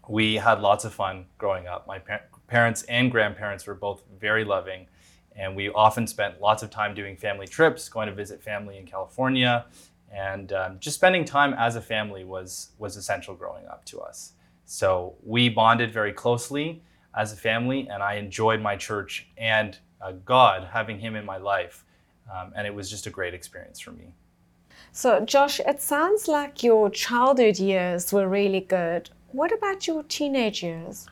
We 0.09 0.37
had 0.37 0.61
lots 0.61 0.85
of 0.85 0.95
fun 0.95 1.27
growing 1.39 1.67
up. 1.67 1.87
My 1.87 1.99
par- 2.01 2.27
parents 2.47 2.83
and 2.85 3.11
grandparents 3.11 3.67
were 3.67 3.75
both 3.75 4.03
very 4.19 4.45
loving, 4.45 4.87
and 5.35 5.55
we 5.55 5.69
often 5.71 6.07
spent 6.07 6.41
lots 6.41 6.63
of 6.63 6.71
time 6.71 6.95
doing 6.95 7.17
family 7.17 7.47
trips, 7.47 7.89
going 7.89 8.09
to 8.09 8.15
visit 8.15 8.43
family 8.43 8.79
in 8.79 8.87
California, 8.87 9.67
and 10.13 10.53
um, 10.53 10.79
just 10.79 10.97
spending 10.97 11.25
time 11.25 11.53
as 11.55 11.77
a 11.77 11.81
family 11.81 12.25
was 12.25 12.71
was 12.79 12.97
essential 12.97 13.35
growing 13.35 13.67
up 13.67 13.85
to 13.87 14.01
us. 14.01 14.33
So 14.65 15.15
we 15.23 15.49
bonded 15.49 15.93
very 15.93 16.13
closely 16.13 16.83
as 17.15 17.33
a 17.33 17.37
family, 17.37 17.89
and 17.91 18.03
I 18.03 18.15
enjoyed 18.15 18.61
my 18.61 18.77
church 18.77 19.29
and 19.37 19.79
uh, 20.01 20.13
God 20.25 20.69
having 20.71 20.99
Him 20.99 21.17
in 21.17 21.25
my 21.25 21.39
life, 21.39 21.85
um, 22.33 22.53
and 22.57 22.67
it 22.67 22.75
was 22.75 22.91
just 22.91 23.07
a 23.07 23.11
great 23.11 23.35
experience 23.35 23.81
for 23.81 23.93
me. 23.93 24.13
So, 24.93 25.21
Josh, 25.21 25.61
it 25.61 25.81
sounds 25.81 26.29
like 26.29 26.63
your 26.63 26.91
childhood 26.91 27.59
years 27.59 28.13
were 28.13 28.29
really 28.29 28.61
good. 28.61 29.11
What 29.33 29.53
about 29.53 29.87
your 29.87 30.03
teenage 30.05 30.63
years? 30.63 31.07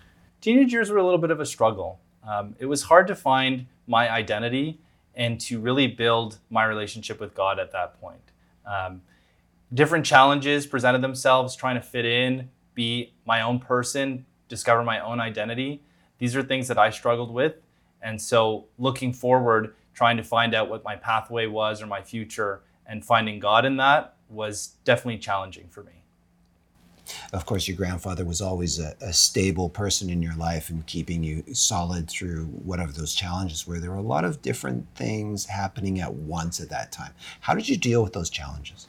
Teenage 0.45 0.75
years 0.75 0.91
were 0.91 0.99
a 0.99 1.03
little 1.03 1.17
bit 1.17 1.31
of 1.31 1.41
a 1.41 1.47
struggle. 1.47 2.01
Um, 2.23 2.55
it 2.59 2.67
was 2.67 2.83
hard 2.83 3.07
to 3.07 3.15
find 3.15 3.65
my 3.87 4.11
identity 4.11 4.79
and 5.15 5.41
to 5.41 5.59
really 5.59 5.87
build 5.87 6.37
my 6.51 6.67
relationship 6.67 7.19
with 7.19 7.35
God 7.35 7.59
at 7.59 7.73
that 7.73 7.99
point. 7.99 8.21
Um, 8.67 9.01
different 9.73 10.05
challenges 10.05 10.67
presented 10.67 11.01
themselves 11.01 11.57
trying 11.57 11.77
to 11.77 11.81
fit 11.81 12.05
in, 12.05 12.51
be 12.75 13.15
my 13.25 13.41
own 13.41 13.59
person, 13.59 14.27
discover 14.51 14.83
my 14.83 15.01
own 15.01 15.19
identity. 15.19 15.81
These 16.19 16.37
are 16.37 16.43
things 16.43 16.69
that 16.69 16.77
I 16.77 16.91
struggled 16.91 17.33
with. 17.33 17.55
And 18.03 18.21
so, 18.21 18.67
looking 18.79 19.15
forward, 19.15 19.75
trying 19.95 20.19
to 20.19 20.23
find 20.23 20.55
out 20.55 20.69
what 20.69 20.85
my 20.85 20.95
pathway 20.95 21.47
was 21.47 21.81
or 21.81 21.87
my 21.87 22.03
future 22.03 22.61
and 22.85 23.03
finding 23.03 23.39
God 23.41 23.65
in 23.65 23.79
that 23.79 24.17
was 24.29 24.75
definitely 24.85 25.21
challenging 25.21 25.69
for 25.71 25.83
me. 25.85 26.04
Of 27.33 27.47
course, 27.47 27.69
your 27.69 27.77
grandfather 27.77 28.25
was 28.25 28.41
always 28.41 28.79
a, 28.79 28.95
a, 29.01 29.13
stable 29.13 29.69
person 29.69 30.11
in 30.11 30.23
your 30.23 30.35
life 30.37 30.71
and 30.71 30.87
keeping 30.87 31.23
you 31.23 31.45
solid 31.53 32.09
through 32.09 32.47
whatever 32.47 32.93
those 32.93 33.15
challenges 33.15 33.67
were. 33.67 33.79
There 33.79 33.91
were 33.91 33.97
a 33.97 34.03
lot 34.03 34.25
of 34.25 34.43
different 34.43 34.87
things 34.95 35.47
happening 35.47 36.01
at 36.01 36.15
once 36.15 36.61
at 36.61 36.71
that 36.71 36.93
time. 36.93 37.13
How 37.41 37.55
did 37.55 37.69
you 37.69 37.77
deal 37.77 38.03
with 38.03 38.13
those 38.13 38.31
challenges? 38.31 38.89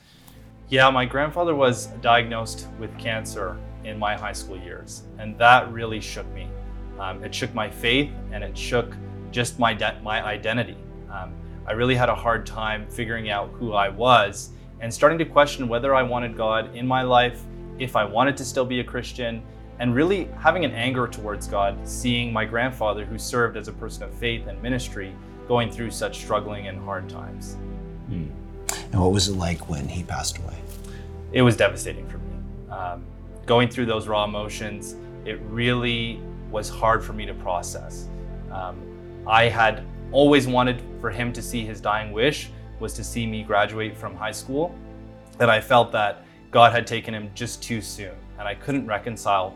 Yeah, 0.70 0.90
my 0.90 1.06
grandfather 1.06 1.56
was 1.56 1.88
diagnosed 2.02 2.68
with 2.80 2.98
cancer 2.98 3.58
in 3.84 4.00
my 4.00 4.16
high 4.16 4.34
school 4.34 4.58
years, 4.58 5.04
and 5.20 5.38
that 5.38 5.72
really 5.72 6.00
shook 6.00 6.28
me. 6.34 6.50
Um, 7.00 7.24
it 7.24 7.36
shook 7.36 7.54
my 7.54 7.70
faith 7.70 8.10
and 8.32 8.44
it 8.44 8.58
shook 8.58 8.96
just 9.32 9.60
my, 9.60 9.74
de- 9.74 10.00
my 10.02 10.24
identity. 10.24 10.78
Um, 11.12 11.34
I 11.68 11.74
really 11.74 11.96
had 11.96 12.10
a 12.10 12.16
hard 12.16 12.46
time 12.46 12.88
figuring 12.88 13.30
out 13.30 13.50
who 13.52 13.74
I 13.74 13.90
was 13.90 14.52
and 14.80 14.94
starting 14.94 15.18
to 15.20 15.26
question 15.26 15.68
whether 15.68 15.96
I 15.96 16.04
wanted 16.04 16.38
God 16.38 16.76
in 16.76 16.88
my 16.88 17.02
life 17.02 17.42
if 17.80 17.96
I 17.96 18.04
wanted 18.04 18.38
to 18.38 18.46
still 18.46 18.66
be 18.66 18.80
a 18.80 18.84
Christian, 18.84 19.42
and 19.80 19.94
really 19.94 20.30
having 20.40 20.64
an 20.64 20.72
anger 20.72 21.08
towards 21.08 21.48
God, 21.48 21.78
seeing 21.88 22.32
my 22.32 22.46
grandfather, 22.46 23.06
who 23.06 23.18
served 23.18 23.58
as 23.58 23.68
a 23.68 23.74
person 23.74 24.04
of 24.04 24.14
faith 24.14 24.48
and 24.48 24.62
ministry, 24.62 25.14
going 25.48 25.70
through 25.70 25.92
such 25.92 26.18
struggling 26.18 26.68
and 26.68 26.80
hard 26.80 27.10
times. 27.10 27.58
Mm. 28.10 28.30
And 28.92 29.02
what 29.02 29.12
was 29.12 29.28
it 29.28 29.36
like 29.36 29.70
when 29.70 29.88
he 29.88 30.04
passed 30.04 30.38
away? 30.38 30.58
It 31.34 31.42
was 31.42 31.58
devastating 31.58 32.08
for 32.08 32.18
me. 32.20 32.36
Um, 32.70 33.06
going 33.46 33.70
through 33.70 33.86
those 33.86 34.08
raw 34.08 34.24
emotions, 34.24 34.96
it 35.26 35.40
really 35.50 36.20
was 36.50 36.70
hard 36.70 37.04
for 37.04 37.14
me 37.14 37.26
to 37.26 37.34
process. 37.34 38.08
Um, 38.52 38.78
I 39.28 39.50
had 39.50 39.84
always 40.12 40.48
wanted 40.48 40.82
for 41.02 41.10
him 41.10 41.34
to 41.34 41.42
see 41.42 41.66
his 41.66 41.82
dying 41.82 42.12
wish 42.12 42.50
was 42.80 42.94
to 42.94 43.04
see 43.04 43.26
me 43.26 43.44
graduate 43.44 43.98
from 43.98 44.16
high 44.16 44.32
school, 44.32 44.74
and 45.40 45.50
I 45.50 45.60
felt 45.60 45.92
that 45.92 46.25
God 46.56 46.72
had 46.72 46.88
taken 46.88 47.14
him 47.14 47.30
just 47.36 47.62
too 47.62 47.82
soon. 47.82 48.14
And 48.40 48.48
I 48.48 48.56
couldn't 48.56 48.88
reconcile 48.88 49.54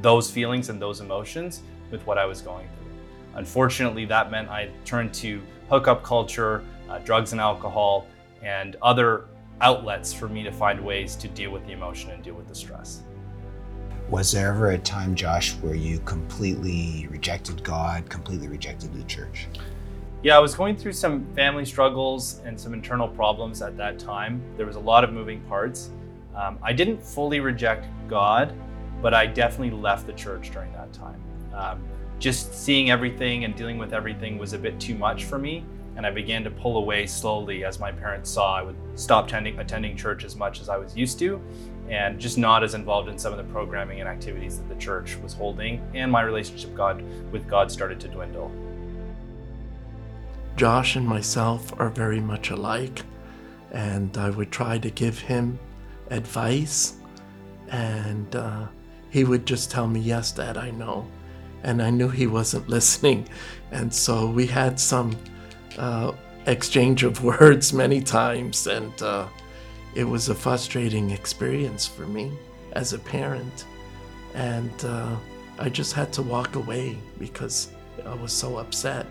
those 0.00 0.28
feelings 0.28 0.70
and 0.70 0.82
those 0.82 1.00
emotions 1.00 1.62
with 1.92 2.04
what 2.04 2.18
I 2.18 2.26
was 2.26 2.40
going 2.40 2.66
through. 2.66 3.38
Unfortunately, 3.38 4.06
that 4.06 4.28
meant 4.32 4.48
I 4.48 4.68
turned 4.84 5.14
to 5.14 5.40
hookup 5.70 6.02
culture, 6.02 6.64
uh, 6.90 6.98
drugs 6.98 7.30
and 7.30 7.40
alcohol, 7.40 8.08
and 8.42 8.74
other 8.82 9.26
outlets 9.60 10.12
for 10.12 10.28
me 10.28 10.42
to 10.42 10.50
find 10.50 10.84
ways 10.84 11.14
to 11.14 11.28
deal 11.28 11.52
with 11.52 11.64
the 11.64 11.74
emotion 11.74 12.10
and 12.10 12.24
deal 12.24 12.34
with 12.34 12.48
the 12.48 12.56
stress. 12.56 13.04
Was 14.10 14.32
there 14.32 14.48
ever 14.48 14.72
a 14.72 14.78
time, 14.78 15.14
Josh, 15.14 15.52
where 15.60 15.76
you 15.76 16.00
completely 16.00 17.06
rejected 17.08 17.62
God, 17.62 18.10
completely 18.10 18.48
rejected 18.48 18.92
the 18.94 19.04
church? 19.04 19.46
Yeah, 20.24 20.38
I 20.38 20.40
was 20.40 20.56
going 20.56 20.76
through 20.76 20.94
some 20.94 21.24
family 21.36 21.64
struggles 21.64 22.40
and 22.44 22.58
some 22.58 22.74
internal 22.74 23.06
problems 23.06 23.62
at 23.62 23.76
that 23.76 24.00
time. 24.00 24.42
There 24.56 24.66
was 24.66 24.74
a 24.74 24.80
lot 24.80 25.04
of 25.04 25.12
moving 25.12 25.40
parts. 25.42 25.90
Um, 26.34 26.58
I 26.62 26.72
didn't 26.72 27.02
fully 27.02 27.40
reject 27.40 27.86
God, 28.08 28.54
but 29.02 29.14
I 29.14 29.26
definitely 29.26 29.76
left 29.76 30.06
the 30.06 30.12
church 30.12 30.50
during 30.50 30.72
that 30.72 30.92
time. 30.92 31.20
Um, 31.54 31.84
just 32.18 32.54
seeing 32.54 32.90
everything 32.90 33.44
and 33.44 33.54
dealing 33.54 33.78
with 33.78 33.92
everything 33.92 34.38
was 34.38 34.52
a 34.52 34.58
bit 34.58 34.78
too 34.78 34.94
much 34.94 35.24
for 35.24 35.38
me, 35.38 35.64
and 35.96 36.06
I 36.06 36.10
began 36.10 36.44
to 36.44 36.50
pull 36.50 36.78
away 36.78 37.06
slowly 37.06 37.64
as 37.64 37.78
my 37.78 37.92
parents 37.92 38.30
saw 38.30 38.56
I 38.56 38.62
would 38.62 38.76
stop 38.94 39.26
attending, 39.26 39.58
attending 39.58 39.96
church 39.96 40.24
as 40.24 40.36
much 40.36 40.60
as 40.60 40.68
I 40.68 40.78
was 40.78 40.96
used 40.96 41.18
to, 41.18 41.42
and 41.88 42.18
just 42.18 42.38
not 42.38 42.62
as 42.62 42.74
involved 42.74 43.08
in 43.08 43.18
some 43.18 43.32
of 43.32 43.38
the 43.38 43.52
programming 43.52 44.00
and 44.00 44.08
activities 44.08 44.58
that 44.58 44.68
the 44.68 44.76
church 44.76 45.16
was 45.16 45.34
holding, 45.34 45.82
and 45.94 46.10
my 46.10 46.22
relationship 46.22 46.74
God 46.74 47.02
with 47.32 47.48
God 47.48 47.70
started 47.70 48.00
to 48.00 48.08
dwindle. 48.08 48.50
Josh 50.56 50.96
and 50.96 51.06
myself 51.06 51.72
are 51.80 51.88
very 51.88 52.20
much 52.20 52.50
alike, 52.50 53.02
and 53.72 54.16
I 54.16 54.30
would 54.30 54.52
try 54.52 54.78
to 54.78 54.90
give 54.90 55.18
him 55.18 55.58
advice, 56.12 56.94
and 57.70 58.34
uh, 58.36 58.66
he 59.10 59.24
would 59.24 59.46
just 59.46 59.70
tell 59.70 59.88
me, 59.88 60.00
Yes, 60.00 60.32
Dad, 60.32 60.56
I 60.56 60.70
know. 60.70 61.06
And 61.64 61.82
I 61.82 61.90
knew 61.90 62.08
he 62.08 62.26
wasn't 62.26 62.68
listening. 62.76 63.28
And 63.70 63.92
so 63.92 64.28
we 64.28 64.46
had 64.46 64.78
some 64.78 65.16
uh, 65.78 66.12
exchange 66.46 67.02
of 67.04 67.22
words 67.32 67.72
many 67.72 68.00
times, 68.00 68.66
and 68.66 69.02
uh, 69.02 69.26
it 69.94 70.04
was 70.04 70.28
a 70.28 70.34
frustrating 70.34 71.10
experience 71.10 71.86
for 71.86 72.06
me 72.06 72.32
as 72.72 72.92
a 72.92 72.98
parent. 72.98 73.66
And 74.34 74.84
uh, 74.84 75.16
I 75.58 75.68
just 75.68 75.92
had 75.92 76.12
to 76.14 76.22
walk 76.22 76.56
away 76.56 76.98
because 77.18 77.72
I 78.06 78.14
was 78.14 78.32
so 78.32 78.58
upset. 78.58 79.06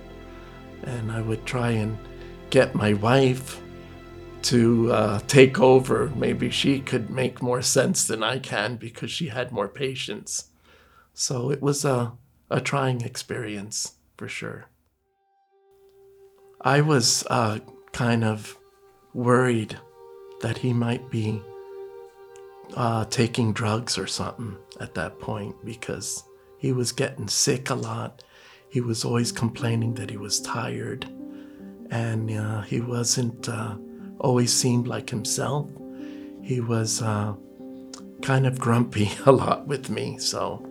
And 0.83 1.11
I 1.11 1.21
would 1.21 1.45
try 1.45 1.69
and 1.69 1.95
get 2.49 2.73
my 2.73 2.93
wife 2.93 3.61
to 4.43 4.91
uh, 4.91 5.19
take 5.27 5.59
over. 5.59 6.11
Maybe 6.15 6.49
she 6.49 6.79
could 6.79 7.09
make 7.09 7.41
more 7.41 7.61
sense 7.61 8.05
than 8.05 8.23
I 8.23 8.39
can 8.39 8.75
because 8.75 9.11
she 9.11 9.27
had 9.27 9.51
more 9.51 9.67
patience. 9.67 10.49
So 11.13 11.51
it 11.51 11.61
was 11.61 11.85
a, 11.85 12.13
a 12.49 12.61
trying 12.61 13.01
experience 13.01 13.93
for 14.17 14.27
sure. 14.27 14.67
I 16.61 16.81
was 16.81 17.25
uh, 17.29 17.59
kind 17.91 18.23
of 18.23 18.57
worried 19.13 19.77
that 20.41 20.59
he 20.59 20.73
might 20.73 21.09
be 21.09 21.41
uh, 22.75 23.05
taking 23.05 23.53
drugs 23.53 23.97
or 23.97 24.07
something 24.07 24.57
at 24.79 24.95
that 24.95 25.19
point 25.19 25.55
because 25.65 26.23
he 26.57 26.71
was 26.71 26.91
getting 26.91 27.27
sick 27.27 27.69
a 27.69 27.75
lot. 27.75 28.23
He 28.69 28.81
was 28.81 29.03
always 29.03 29.31
complaining 29.31 29.95
that 29.95 30.09
he 30.09 30.17
was 30.17 30.39
tired 30.39 31.05
and 31.89 32.31
uh, 32.31 32.61
he 32.61 32.79
wasn't 32.79 33.49
uh, 33.49 33.75
always 34.21 34.53
seemed 34.53 34.87
like 34.87 35.09
himself. 35.09 35.69
He 36.41 36.61
was 36.61 37.01
uh, 37.01 37.33
kind 38.21 38.47
of 38.47 38.59
grumpy 38.59 39.11
a 39.25 39.31
lot 39.31 39.67
with 39.67 39.89
me, 39.89 40.17
so 40.17 40.65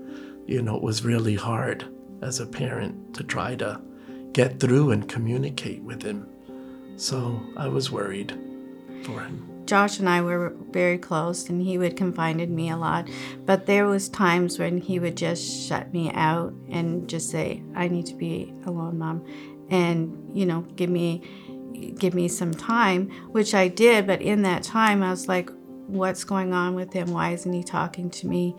you 0.46 0.62
know 0.62 0.76
it 0.76 0.82
was 0.82 1.04
really 1.04 1.34
hard 1.34 1.84
as 2.22 2.40
a 2.40 2.46
parent 2.46 3.14
to 3.14 3.24
try 3.24 3.54
to 3.56 3.80
get 4.32 4.60
through 4.60 4.92
and 4.92 5.08
communicate 5.08 5.82
with 5.82 6.02
him. 6.02 6.28
So 6.96 7.40
I 7.56 7.68
was 7.68 7.90
worried 7.90 8.38
for 9.04 9.20
him. 9.20 9.46
Josh 9.66 9.98
and 10.00 10.08
I 10.08 10.20
were 10.20 10.52
very 10.70 10.98
close 10.98 11.48
and 11.48 11.62
he 11.62 11.78
would 11.78 11.96
confide 11.96 12.40
in 12.40 12.54
me 12.54 12.70
a 12.70 12.76
lot, 12.76 13.08
but 13.46 13.66
there 13.66 13.86
was 13.86 14.08
times 14.08 14.58
when 14.58 14.78
he 14.78 14.98
would 14.98 15.16
just 15.16 15.68
shut 15.68 15.92
me 15.92 16.10
out 16.12 16.52
and 16.68 17.08
just 17.08 17.30
say, 17.30 17.62
"I 17.74 17.88
need 17.88 18.06
to 18.06 18.14
be 18.14 18.52
alone, 18.66 18.98
mom." 18.98 19.24
And 19.70 20.30
you 20.34 20.46
know, 20.46 20.62
give 20.74 20.90
me 20.90 21.22
give 21.98 22.14
me 22.14 22.28
some 22.28 22.52
time, 22.52 23.10
which 23.32 23.54
I 23.54 23.68
did. 23.68 24.06
But 24.06 24.22
in 24.22 24.42
that 24.42 24.62
time, 24.62 25.02
I 25.02 25.10
was 25.10 25.28
like, 25.28 25.50
what's 25.86 26.24
going 26.24 26.52
on 26.52 26.74
with 26.74 26.92
him? 26.92 27.10
Why 27.12 27.32
isn't 27.32 27.52
he 27.52 27.62
talking 27.62 28.10
to 28.10 28.28
me? 28.28 28.56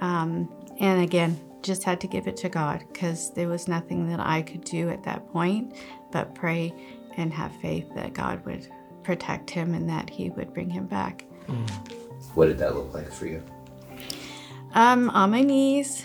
Um, 0.00 0.48
and 0.80 1.02
again, 1.02 1.40
just 1.62 1.84
had 1.84 2.00
to 2.00 2.06
give 2.06 2.26
it 2.26 2.36
to 2.38 2.48
God 2.48 2.84
because 2.92 3.32
there 3.34 3.48
was 3.48 3.68
nothing 3.68 4.08
that 4.08 4.20
I 4.20 4.42
could 4.42 4.64
do 4.64 4.88
at 4.88 5.04
that 5.04 5.30
point 5.30 5.74
but 6.10 6.34
pray 6.34 6.72
and 7.16 7.32
have 7.32 7.54
faith 7.56 7.86
that 7.94 8.14
God 8.14 8.44
would 8.44 8.68
protect 9.02 9.50
him 9.50 9.74
and 9.74 9.88
that 9.88 10.10
he 10.10 10.30
would 10.30 10.52
bring 10.52 10.70
him 10.70 10.86
back. 10.86 11.24
Mm. 11.46 11.70
What 12.34 12.46
did 12.46 12.58
that 12.58 12.74
look 12.74 12.92
like 12.94 13.10
for 13.12 13.26
you? 13.26 13.42
Um, 14.74 15.10
on 15.10 15.30
my 15.30 15.42
knees, 15.42 16.02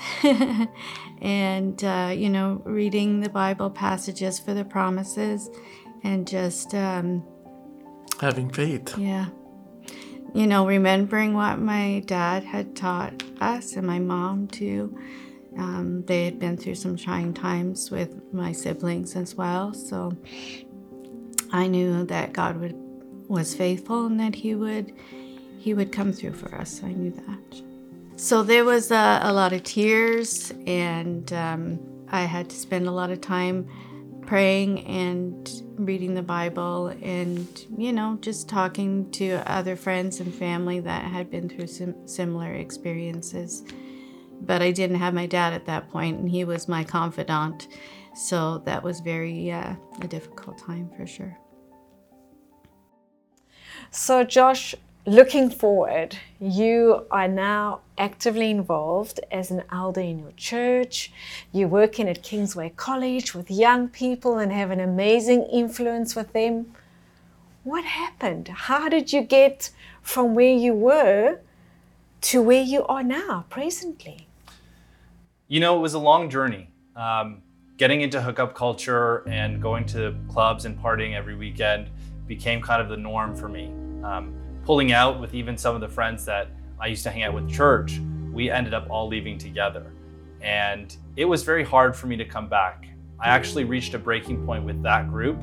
and 1.22 1.82
uh, 1.84 2.12
you 2.14 2.30
know, 2.30 2.62
reading 2.66 3.22
the 3.22 3.30
Bible 3.30 3.70
passages 3.70 4.40
for 4.40 4.54
the 4.54 4.66
promises, 4.66 5.50
and 6.04 6.28
just 6.28 6.74
um, 6.74 7.24
Having 8.22 8.52
faith. 8.52 8.98
yeah, 8.98 9.28
you 10.34 10.48
know, 10.48 10.66
remembering 10.66 11.34
what 11.34 11.60
my 11.60 12.02
dad 12.06 12.44
had 12.44 12.76
taught 12.76 13.24
us 13.42 13.74
and 13.76 13.86
my 13.86 14.00
mom 14.00 14.48
too. 14.48 14.98
Um, 15.58 16.04
they 16.06 16.26
had 16.26 16.38
been 16.40 16.56
through 16.56 16.76
some 16.76 16.96
trying 16.96 17.34
times 17.34 17.90
with 17.90 18.16
my 18.32 18.52
siblings 18.52 19.16
as 19.16 19.36
well, 19.36 19.74
so 19.74 20.16
I 21.52 21.68
knew 21.68 22.06
that 22.06 22.34
God 22.34 22.58
would 22.60 22.76
was 23.28 23.54
faithful 23.56 24.06
and 24.06 24.20
that 24.20 24.36
He 24.36 24.56
would 24.56 24.94
He 25.60 25.74
would 25.74 25.92
come 25.92 26.14
through 26.14 26.34
for 26.34 26.54
us. 26.56 26.82
I 26.84 26.92
knew 26.94 27.12
that. 27.12 27.62
So 28.16 28.42
there 28.42 28.66
was 28.66 28.90
a, 28.92 29.20
a 29.24 29.32
lot 29.34 29.54
of 29.54 29.64
tears, 29.64 30.52
and 30.66 31.32
um, 31.34 31.80
I 32.10 32.22
had 32.22 32.50
to 32.50 32.56
spend 32.56 32.88
a 32.88 32.92
lot 32.92 33.12
of 33.12 33.22
time 33.22 33.68
praying 34.28 34.86
and 34.86 35.50
reading 35.78 36.14
the 36.14 36.22
Bible, 36.22 36.88
and 37.02 37.48
you 37.78 37.92
know, 37.92 38.18
just 38.22 38.48
talking 38.48 39.10
to 39.12 39.42
other 39.52 39.76
friends 39.76 40.20
and 40.20 40.34
family 40.34 40.80
that 40.82 41.06
had 41.06 41.32
been 41.32 41.50
through 41.50 41.68
sim- 41.68 42.08
similar 42.08 42.54
experiences. 42.54 43.64
But 44.42 44.62
I 44.62 44.72
didn't 44.72 44.98
have 44.98 45.16
my 45.16 45.26
dad 45.26 45.54
at 45.54 45.66
that 45.66 45.90
point, 45.90 46.20
and 46.20 46.30
he 46.30 46.44
was 46.44 46.68
my 46.68 46.84
confidant. 46.84 47.70
So 48.16 48.60
that 48.66 48.84
was 48.84 49.00
very 49.00 49.52
uh, 49.52 49.76
a 50.02 50.08
difficult 50.08 50.58
time 50.60 50.92
for 50.96 51.08
sure. 51.08 51.38
So, 53.92 54.24
Josh, 54.24 54.76
looking 55.08 55.50
forward, 55.50 56.18
you 56.38 57.08
are 57.10 57.30
now 57.30 57.80
actively 57.98 58.52
involved 58.52 59.22
as 59.32 59.50
an 59.50 59.64
elder 59.72 60.02
in 60.02 60.20
your 60.20 60.34
church. 60.34 61.14
You're 61.54 61.70
working 61.70 62.10
at 62.10 62.22
Kingsway 62.24 62.74
College 62.76 63.34
with 63.34 63.50
young 63.50 63.88
people 63.88 64.38
and 64.38 64.52
have 64.52 64.70
an 64.70 64.82
amazing 64.82 65.44
influence 65.44 66.14
with 66.14 66.34
them. 66.34 66.74
What 67.64 67.86
happened? 67.86 68.50
How 68.50 68.90
did 68.90 69.14
you 69.14 69.22
get 69.22 69.72
from 70.02 70.36
where 70.36 70.54
you 70.54 70.74
were 70.74 71.40
to 72.22 72.42
where 72.42 72.64
you 72.64 72.86
are 72.88 73.04
now, 73.04 73.46
presently? 73.50 74.28
You 75.48 75.62
know, 75.62 75.78
it 75.78 75.82
was 75.82 75.94
a 75.94 76.00
long 76.00 76.30
journey. 76.30 76.70
Um, 76.98 77.44
getting 77.78 78.02
into 78.02 78.22
hookup 78.22 78.54
culture 78.54 79.24
and 79.30 79.62
going 79.62 79.86
to 79.86 80.18
clubs 80.30 80.66
and 80.66 80.78
partying 80.78 81.14
every 81.14 81.36
weekend 81.36 81.90
became 82.28 82.62
kind 82.62 82.82
of 82.82 82.90
the 82.90 82.98
norm 82.98 83.36
for 83.36 83.48
me. 83.48 83.72
Um, 84.04 84.37
pulling 84.68 84.92
out 84.92 85.18
with 85.18 85.34
even 85.34 85.58
some 85.58 85.76
of 85.76 85.80
the 85.80 85.88
friends 85.88 86.26
that 86.26 86.50
I 86.78 86.88
used 86.88 87.04
to 87.04 87.10
hang 87.10 87.24
out 87.24 87.34
with 87.34 87.50
church, 87.50 88.02
we 88.34 88.52
ended 88.52 88.74
up 88.74 88.86
all 88.90 89.08
leaving 89.08 89.38
together. 89.38 89.94
And 90.42 90.94
it 91.16 91.24
was 91.24 91.44
very 91.44 91.64
hard 91.64 91.96
for 91.96 92.08
me 92.08 92.18
to 92.18 92.26
come 92.26 92.50
back. 92.50 92.86
I 93.18 93.30
actually 93.30 93.64
reached 93.64 93.94
a 93.94 93.98
breaking 93.98 94.46
point 94.46 94.66
with 94.66 94.84
that 94.84 95.10
group 95.10 95.40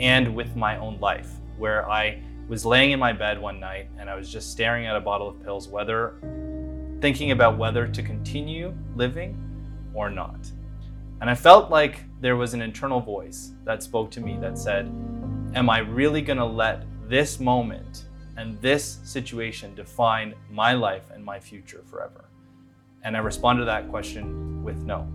and 0.00 0.34
with 0.34 0.56
my 0.56 0.78
own 0.78 0.98
life, 0.98 1.30
where 1.58 1.86
I 1.90 2.22
was 2.48 2.64
laying 2.64 2.92
in 2.92 2.98
my 2.98 3.12
bed 3.12 3.38
one 3.38 3.60
night 3.60 3.90
and 3.98 4.08
I 4.08 4.14
was 4.14 4.32
just 4.32 4.50
staring 4.50 4.86
at 4.86 4.96
a 4.96 5.00
bottle 5.00 5.28
of 5.28 5.42
pills, 5.44 5.68
whether 5.68 6.14
thinking 7.02 7.32
about 7.32 7.58
whether 7.58 7.86
to 7.86 8.02
continue 8.02 8.74
living 8.96 9.36
or 9.92 10.08
not. 10.08 10.50
And 11.20 11.28
I 11.28 11.34
felt 11.34 11.70
like 11.70 12.00
there 12.22 12.36
was 12.36 12.54
an 12.54 12.62
internal 12.62 13.00
voice 13.00 13.52
that 13.64 13.82
spoke 13.82 14.10
to 14.12 14.22
me 14.22 14.38
that 14.40 14.56
said, 14.56 14.86
Am 15.54 15.68
I 15.68 15.80
really 15.80 16.22
going 16.22 16.38
to 16.38 16.46
let 16.46 16.84
this 17.10 17.38
moment 17.38 18.06
and 18.36 18.60
this 18.60 18.98
situation 19.04 19.74
define 19.74 20.34
my 20.50 20.72
life 20.72 21.10
and 21.12 21.24
my 21.24 21.38
future 21.38 21.82
forever? 21.86 22.24
And 23.02 23.16
I 23.16 23.20
responded 23.20 23.60
to 23.60 23.66
that 23.66 23.88
question 23.90 24.62
with 24.62 24.76
no. 24.82 25.06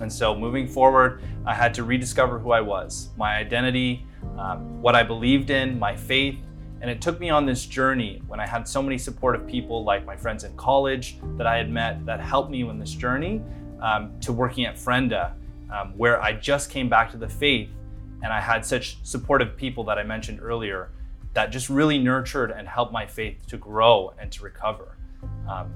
And 0.00 0.12
so 0.12 0.34
moving 0.34 0.66
forward, 0.66 1.22
I 1.46 1.54
had 1.54 1.72
to 1.74 1.84
rediscover 1.84 2.38
who 2.38 2.50
I 2.50 2.60
was, 2.60 3.10
my 3.16 3.36
identity, 3.36 4.06
um, 4.38 4.82
what 4.82 4.94
I 4.94 5.02
believed 5.02 5.50
in, 5.50 5.78
my 5.78 5.94
faith. 5.94 6.38
And 6.80 6.90
it 6.90 7.00
took 7.00 7.20
me 7.20 7.30
on 7.30 7.46
this 7.46 7.64
journey 7.64 8.20
when 8.26 8.40
I 8.40 8.46
had 8.46 8.66
so 8.66 8.82
many 8.82 8.98
supportive 8.98 9.46
people, 9.46 9.84
like 9.84 10.04
my 10.04 10.16
friends 10.16 10.44
in 10.44 10.56
college 10.56 11.18
that 11.36 11.46
I 11.46 11.56
had 11.56 11.70
met, 11.70 12.04
that 12.06 12.20
helped 12.20 12.50
me 12.50 12.62
on 12.62 12.78
this 12.78 12.90
journey, 12.90 13.42
um, 13.80 14.12
to 14.20 14.32
working 14.32 14.66
at 14.66 14.78
Frenda, 14.78 15.36
um, 15.72 15.92
where 15.96 16.20
I 16.20 16.32
just 16.32 16.70
came 16.70 16.88
back 16.88 17.10
to 17.12 17.16
the 17.16 17.28
faith 17.28 17.70
and 18.22 18.32
I 18.32 18.40
had 18.40 18.64
such 18.64 18.98
supportive 19.02 19.56
people 19.56 19.84
that 19.84 19.98
I 19.98 20.02
mentioned 20.02 20.40
earlier 20.42 20.90
that 21.34 21.50
just 21.50 21.68
really 21.68 21.98
nurtured 21.98 22.50
and 22.50 22.66
helped 22.66 22.92
my 22.92 23.06
faith 23.06 23.46
to 23.48 23.56
grow 23.56 24.14
and 24.18 24.30
to 24.32 24.42
recover. 24.42 24.96
Um, 25.48 25.72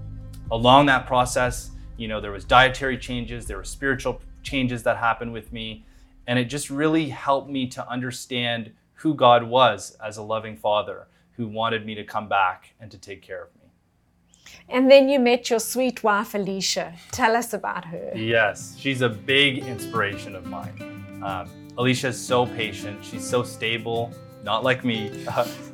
along 0.50 0.86
that 0.86 1.06
process, 1.06 1.70
you 1.96 2.08
know, 2.08 2.20
there 2.20 2.32
was 2.32 2.44
dietary 2.44 2.96
changes, 2.96 3.46
there 3.46 3.56
were 3.56 3.64
spiritual 3.64 4.20
changes 4.42 4.82
that 4.84 4.96
happened 4.96 5.32
with 5.32 5.52
me, 5.52 5.84
and 6.26 6.38
it 6.38 6.44
just 6.44 6.70
really 6.70 7.08
helped 7.08 7.50
me 7.50 7.66
to 7.68 7.88
understand 7.88 8.72
who 8.94 9.14
God 9.14 9.42
was 9.42 9.96
as 10.04 10.16
a 10.16 10.22
loving 10.22 10.56
father 10.56 11.08
who 11.32 11.46
wanted 11.46 11.84
me 11.84 11.94
to 11.94 12.04
come 12.04 12.28
back 12.28 12.74
and 12.80 12.90
to 12.90 12.98
take 12.98 13.22
care 13.22 13.42
of 13.42 13.48
me. 13.54 13.58
And 14.68 14.90
then 14.90 15.08
you 15.08 15.18
met 15.18 15.50
your 15.50 15.60
sweet 15.60 16.02
wife, 16.02 16.34
Alicia. 16.34 16.94
Tell 17.10 17.36
us 17.36 17.52
about 17.52 17.84
her. 17.86 18.12
Yes, 18.14 18.76
she's 18.78 19.02
a 19.02 19.08
big 19.08 19.58
inspiration 19.58 20.34
of 20.34 20.46
mine. 20.46 21.22
Um, 21.22 21.50
Alicia 21.76 22.08
is 22.08 22.20
so 22.20 22.46
patient, 22.46 23.04
she's 23.04 23.28
so 23.28 23.42
stable, 23.42 24.12
not 24.42 24.64
like 24.64 24.84
me, 24.84 25.24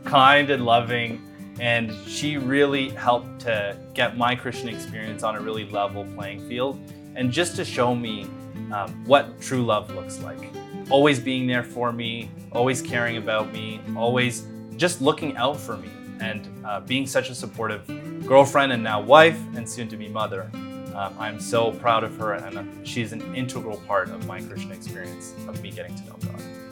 kind 0.04 0.50
and 0.50 0.64
loving, 0.64 1.22
and 1.60 1.92
she 2.06 2.36
really 2.36 2.90
helped 2.90 3.40
to 3.40 3.76
get 3.94 4.16
my 4.16 4.34
Christian 4.34 4.68
experience 4.68 5.22
on 5.22 5.36
a 5.36 5.40
really 5.40 5.68
level 5.70 6.04
playing 6.16 6.46
field 6.48 6.80
and 7.14 7.30
just 7.30 7.56
to 7.56 7.64
show 7.64 7.94
me 7.94 8.26
um, 8.72 9.04
what 9.06 9.40
true 9.40 9.64
love 9.64 9.94
looks 9.94 10.20
like. 10.20 10.50
Always 10.90 11.20
being 11.20 11.46
there 11.46 11.62
for 11.62 11.92
me, 11.92 12.30
always 12.52 12.82
caring 12.82 13.16
about 13.16 13.52
me, 13.52 13.80
always 13.96 14.46
just 14.76 15.00
looking 15.00 15.36
out 15.36 15.58
for 15.58 15.76
me, 15.76 15.88
and 16.20 16.48
uh, 16.64 16.80
being 16.80 17.06
such 17.06 17.30
a 17.30 17.34
supportive 17.34 17.86
girlfriend 18.26 18.72
and 18.72 18.82
now 18.82 19.00
wife 19.00 19.40
and 19.56 19.68
soon 19.68 19.88
to 19.88 19.96
be 19.96 20.08
mother. 20.08 20.50
Um, 20.94 21.14
I'm 21.18 21.40
so 21.40 21.72
proud 21.72 22.04
of 22.04 22.16
her, 22.18 22.34
and 22.34 22.58
uh, 22.58 22.64
she's 22.84 23.12
an 23.12 23.34
integral 23.34 23.78
part 23.78 24.10
of 24.10 24.26
my 24.26 24.40
Christian 24.40 24.70
experience 24.72 25.34
of 25.48 25.60
me 25.62 25.70
getting 25.70 25.94
to 25.96 26.04
know 26.04 26.16
God. 26.24 26.63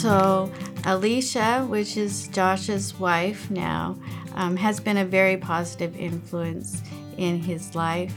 So, 0.00 0.50
Alicia, 0.86 1.66
which 1.68 1.98
is 1.98 2.28
Josh's 2.28 2.98
wife 2.98 3.50
now, 3.50 3.98
um, 4.34 4.56
has 4.56 4.80
been 4.80 4.96
a 4.96 5.04
very 5.04 5.36
positive 5.36 5.94
influence 5.94 6.80
in 7.18 7.42
his 7.42 7.74
life. 7.74 8.14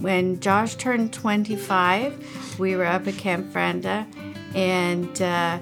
When 0.00 0.38
Josh 0.38 0.74
turned 0.74 1.14
25, 1.14 2.58
we 2.58 2.76
were 2.76 2.84
up 2.84 3.06
at 3.06 3.16
Camp 3.16 3.50
Frenda, 3.50 4.06
and 4.54 5.22
uh, 5.22 5.60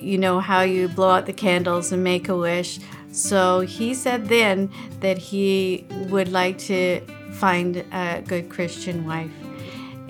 you 0.00 0.18
know 0.18 0.40
how 0.40 0.62
you 0.62 0.88
blow 0.88 1.10
out 1.10 1.26
the 1.26 1.32
candles 1.32 1.92
and 1.92 2.02
make 2.02 2.28
a 2.28 2.36
wish. 2.36 2.80
So 3.12 3.60
he 3.60 3.94
said 3.94 4.26
then 4.26 4.68
that 4.98 5.16
he 5.16 5.86
would 6.08 6.32
like 6.32 6.58
to 6.58 7.02
find 7.34 7.84
a 7.92 8.20
good 8.26 8.50
Christian 8.50 9.06
wife. 9.06 9.30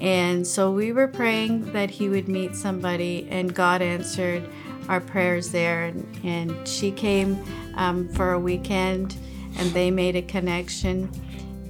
And 0.03 0.45
so 0.45 0.73
we 0.73 0.91
were 0.91 1.07
praying 1.07 1.73
that 1.73 1.88
he 1.88 2.09
would 2.09 2.29
meet 2.29 2.57
somebody, 2.57 3.29
and 3.31 3.55
God 3.55 3.81
answered 3.81 4.43
our 4.88 5.01
prayers 5.01 5.53
there. 5.53 5.85
And, 5.85 6.19
and 6.25 6.67
she 6.67 6.91
came 6.91 7.43
um, 7.77 8.09
for 8.09 8.33
a 8.33 8.41
weekend, 8.41 9.17
and 9.57 9.71
they 9.71 9.93
made 9.93 10.17
a 10.17 10.23
connection. 10.23 11.09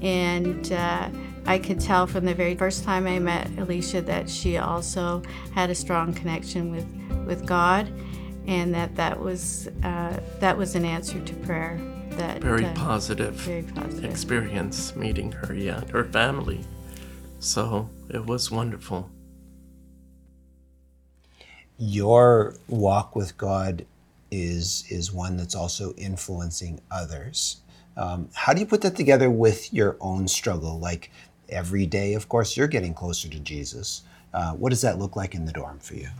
And 0.01 0.73
uh, 0.73 1.11
I 1.45 1.59
could 1.59 1.79
tell 1.79 2.07
from 2.07 2.25
the 2.25 2.35
very 2.35 2.55
first 2.55 2.85
time 2.85 3.07
I 3.07 3.19
met 3.19 3.51
Alicia 3.59 4.01
that 4.03 4.31
she 4.31 4.57
also 4.57 5.23
had 5.55 5.69
a 5.69 5.75
strong 5.75 6.15
connection 6.15 6.71
with, 6.71 6.87
with 7.27 7.45
God, 7.45 7.93
and 8.47 8.75
that 8.75 8.97
that 8.97 9.21
was 9.21 9.69
uh, 9.85 10.19
that 10.41 10.57
was 10.57 10.75
an 10.75 10.87
answer 10.87 11.21
to 11.21 11.35
prayer. 11.35 11.79
That 12.13 12.41
Very 12.41 12.65
uh, 12.65 12.75
positive 12.75 13.35
very 13.35 13.63
positive. 13.63 14.05
experience 14.05 14.97
meeting 14.97 15.33
her, 15.33 15.55
yeah, 15.55 15.85
her 15.91 16.05
family. 16.05 16.65
So 17.43 17.91
it 18.09 18.25
was 18.25 18.53
wonderful. 18.53 19.11
Your 21.77 22.55
walk 22.69 23.17
with 23.17 23.37
God 23.37 23.85
is 24.31 24.85
is 24.89 25.13
one 25.13 25.37
that's 25.37 25.57
also 25.57 25.93
influencing 25.95 26.81
others. 26.93 27.63
Um, 27.97 28.29
how 28.33 28.53
do 28.53 28.61
you 28.61 28.67
put 28.67 28.81
that 28.83 28.95
together 28.95 29.29
with 29.29 29.75
your 29.75 29.97
own 30.01 30.29
struggle? 30.29 30.79
Like 30.79 31.11
every 31.49 31.85
day, 31.85 32.15
of 32.15 32.29
course, 32.29 32.57
you're 32.57 32.69
getting 32.69 32.95
closer 32.95 33.29
to 33.29 33.41
Jesus. 33.41 34.03
Uh, 34.33 34.53
what 34.53 34.71
does 34.71 34.83
that 34.83 35.01
look 35.01 35.17
like 35.17 35.35
in 35.35 35.45
the 35.45 35.53
dorm 35.53 35.81
for 35.81 35.95
you? 35.95 36.11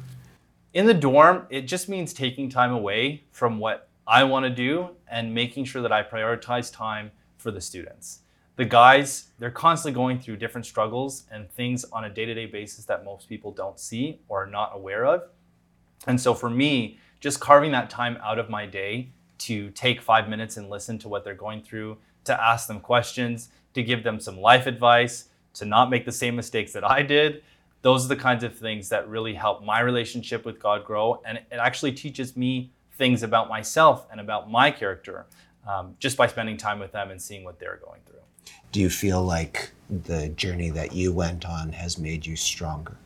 In 0.75 0.87
the 0.87 0.95
dorm, 0.95 1.47
it 1.51 1.63
just 1.63 1.89
means 1.89 2.13
taking 2.13 2.51
time 2.51 2.73
away 2.73 3.23
from 3.31 3.61
what 3.61 3.89
I 4.09 4.25
want 4.25 4.43
to 4.47 4.51
do 4.51 4.89
and 5.09 5.33
making 5.33 5.67
sure 5.67 5.83
that 5.83 5.93
I 5.93 6.03
prioritize 6.03 6.75
time 6.75 7.13
for 7.39 7.53
the 7.53 7.61
students. 7.61 8.22
The 8.57 8.65
guys, 8.67 9.29
they're 9.39 9.51
constantly 9.51 9.95
going 9.95 10.19
through 10.19 10.37
different 10.37 10.67
struggles 10.67 11.25
and 11.31 11.51
things 11.51 11.85
on 11.93 12.05
a 12.05 12.11
day 12.11 12.27
to 12.27 12.35
day 12.35 12.47
basis 12.47 12.85
that 12.85 13.05
most 13.05 13.29
people 13.29 13.51
don't 13.51 13.81
see 13.81 14.21
or 14.29 14.45
are 14.45 14.47
not 14.47 14.73
aware 14.75 15.07
of. 15.07 15.23
And 16.07 16.21
so 16.21 16.35
for 16.35 16.51
me, 16.51 16.99
just 17.21 17.41
carving 17.41 17.71
that 17.73 17.89
time 17.89 18.19
out 18.23 18.39
of 18.39 18.51
my 18.51 18.67
day 18.67 19.09
to 19.39 19.71
take 19.71 20.03
five 20.03 20.29
minutes 20.29 20.57
and 20.57 20.69
listen 20.69 20.99
to 20.99 21.09
what 21.09 21.25
they're 21.25 21.35
going 21.35 21.63
through, 21.63 21.97
to 22.25 22.43
ask 22.43 22.69
them 22.69 22.81
questions, 22.81 23.49
to 23.75 23.83
give 23.83 24.03
them 24.03 24.21
some 24.21 24.39
life 24.39 24.67
advice, 24.67 25.29
to 25.55 25.65
not 25.65 25.89
make 25.89 26.05
the 26.05 26.13
same 26.13 26.37
mistakes 26.37 26.73
that 26.73 26.85
I 26.85 27.03
did. 27.03 27.43
Those 27.81 28.05
are 28.05 28.09
the 28.09 28.17
kinds 28.17 28.45
of 28.45 28.57
things 28.57 28.89
that 28.91 29.09
really 29.09 29.35
help 29.35 29.65
my 29.65 29.81
relationship 29.81 30.45
with 30.45 30.61
God 30.61 30.85
grow. 30.85 31.21
And 31.25 31.39
it 31.39 31.57
actually 31.59 31.93
teaches 31.93 32.37
me 32.37 32.71
things 32.93 33.23
about 33.23 33.49
myself 33.49 34.07
and 34.11 34.21
about 34.21 34.51
my 34.51 34.71
character 34.71 35.27
um, 35.67 35.97
just 35.99 36.17
by 36.17 36.27
spending 36.27 36.57
time 36.57 36.79
with 36.79 36.93
them 36.93 37.11
and 37.11 37.21
seeing 37.21 37.45
what 37.45 37.59
they're 37.59 37.81
going 37.85 38.01
through. 38.07 38.21
Do 38.71 38.81
you 38.81 38.91
feel 38.91 39.23
like 39.23 39.71
the 39.91 40.29
journey 40.31 40.71
that 40.71 40.93
you 40.93 41.13
went 41.13 41.45
on 41.45 41.73
has 41.73 41.99
made 41.99 42.25
you 42.27 42.37
stronger? 42.37 42.97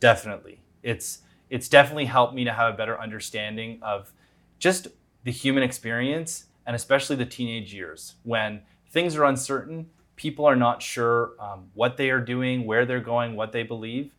Definitely. 0.00 0.58
It's 0.82 1.20
it's 1.48 1.68
definitely 1.68 2.04
helped 2.04 2.34
me 2.34 2.44
to 2.44 2.52
have 2.52 2.74
a 2.74 2.76
better 2.76 2.98
understanding 3.00 3.78
of 3.82 4.12
just 4.58 4.88
the 5.24 5.32
human 5.32 5.62
experience 5.62 6.46
and 6.66 6.76
especially 6.76 7.16
the 7.16 7.26
teenage 7.26 7.74
years 7.74 8.14
when 8.22 8.62
things 8.90 9.16
are 9.16 9.24
uncertain, 9.24 9.90
people 10.16 10.44
are 10.44 10.56
not 10.56 10.82
sure 10.82 11.32
um, 11.40 11.70
what 11.74 11.96
they 11.96 12.10
are 12.10 12.20
doing, 12.20 12.66
where 12.66 12.86
they're 12.86 13.00
going, 13.00 13.34
what 13.34 13.52
they 13.52 13.62
believe. 13.62 14.12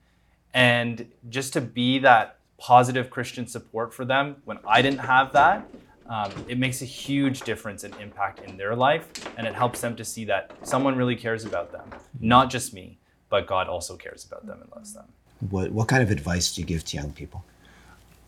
And 0.53 1.09
just 1.29 1.53
to 1.53 1.61
be 1.61 1.99
that 1.99 2.37
positive 2.57 3.09
Christian 3.09 3.47
support 3.47 3.93
for 3.93 4.03
them 4.03 4.37
when 4.45 4.59
I 4.67 4.81
didn't 4.81 4.99
have 4.99 5.31
that, 5.33 5.67
um, 6.11 6.29
it 6.49 6.59
makes 6.59 6.81
a 6.81 6.85
huge 6.85 7.41
difference 7.41 7.85
and 7.85 7.95
impact 7.95 8.41
in 8.41 8.57
their 8.57 8.75
life. 8.75 9.07
And 9.37 9.47
it 9.47 9.55
helps 9.55 9.79
them 9.79 9.95
to 9.95 10.03
see 10.03 10.25
that 10.25 10.51
someone 10.61 10.97
really 10.97 11.15
cares 11.15 11.45
about 11.45 11.71
them, 11.71 11.89
not 12.19 12.49
just 12.49 12.73
me, 12.73 12.99
but 13.29 13.47
God 13.47 13.69
also 13.69 13.95
cares 13.95 14.25
about 14.25 14.45
them 14.45 14.59
and 14.61 14.69
loves 14.75 14.93
them. 14.93 15.05
What, 15.49 15.71
what 15.71 15.87
kind 15.87 16.03
of 16.03 16.11
advice 16.11 16.53
do 16.53 16.61
you 16.61 16.67
give 16.67 16.83
to 16.83 16.97
young 16.97 17.13
people? 17.13 17.45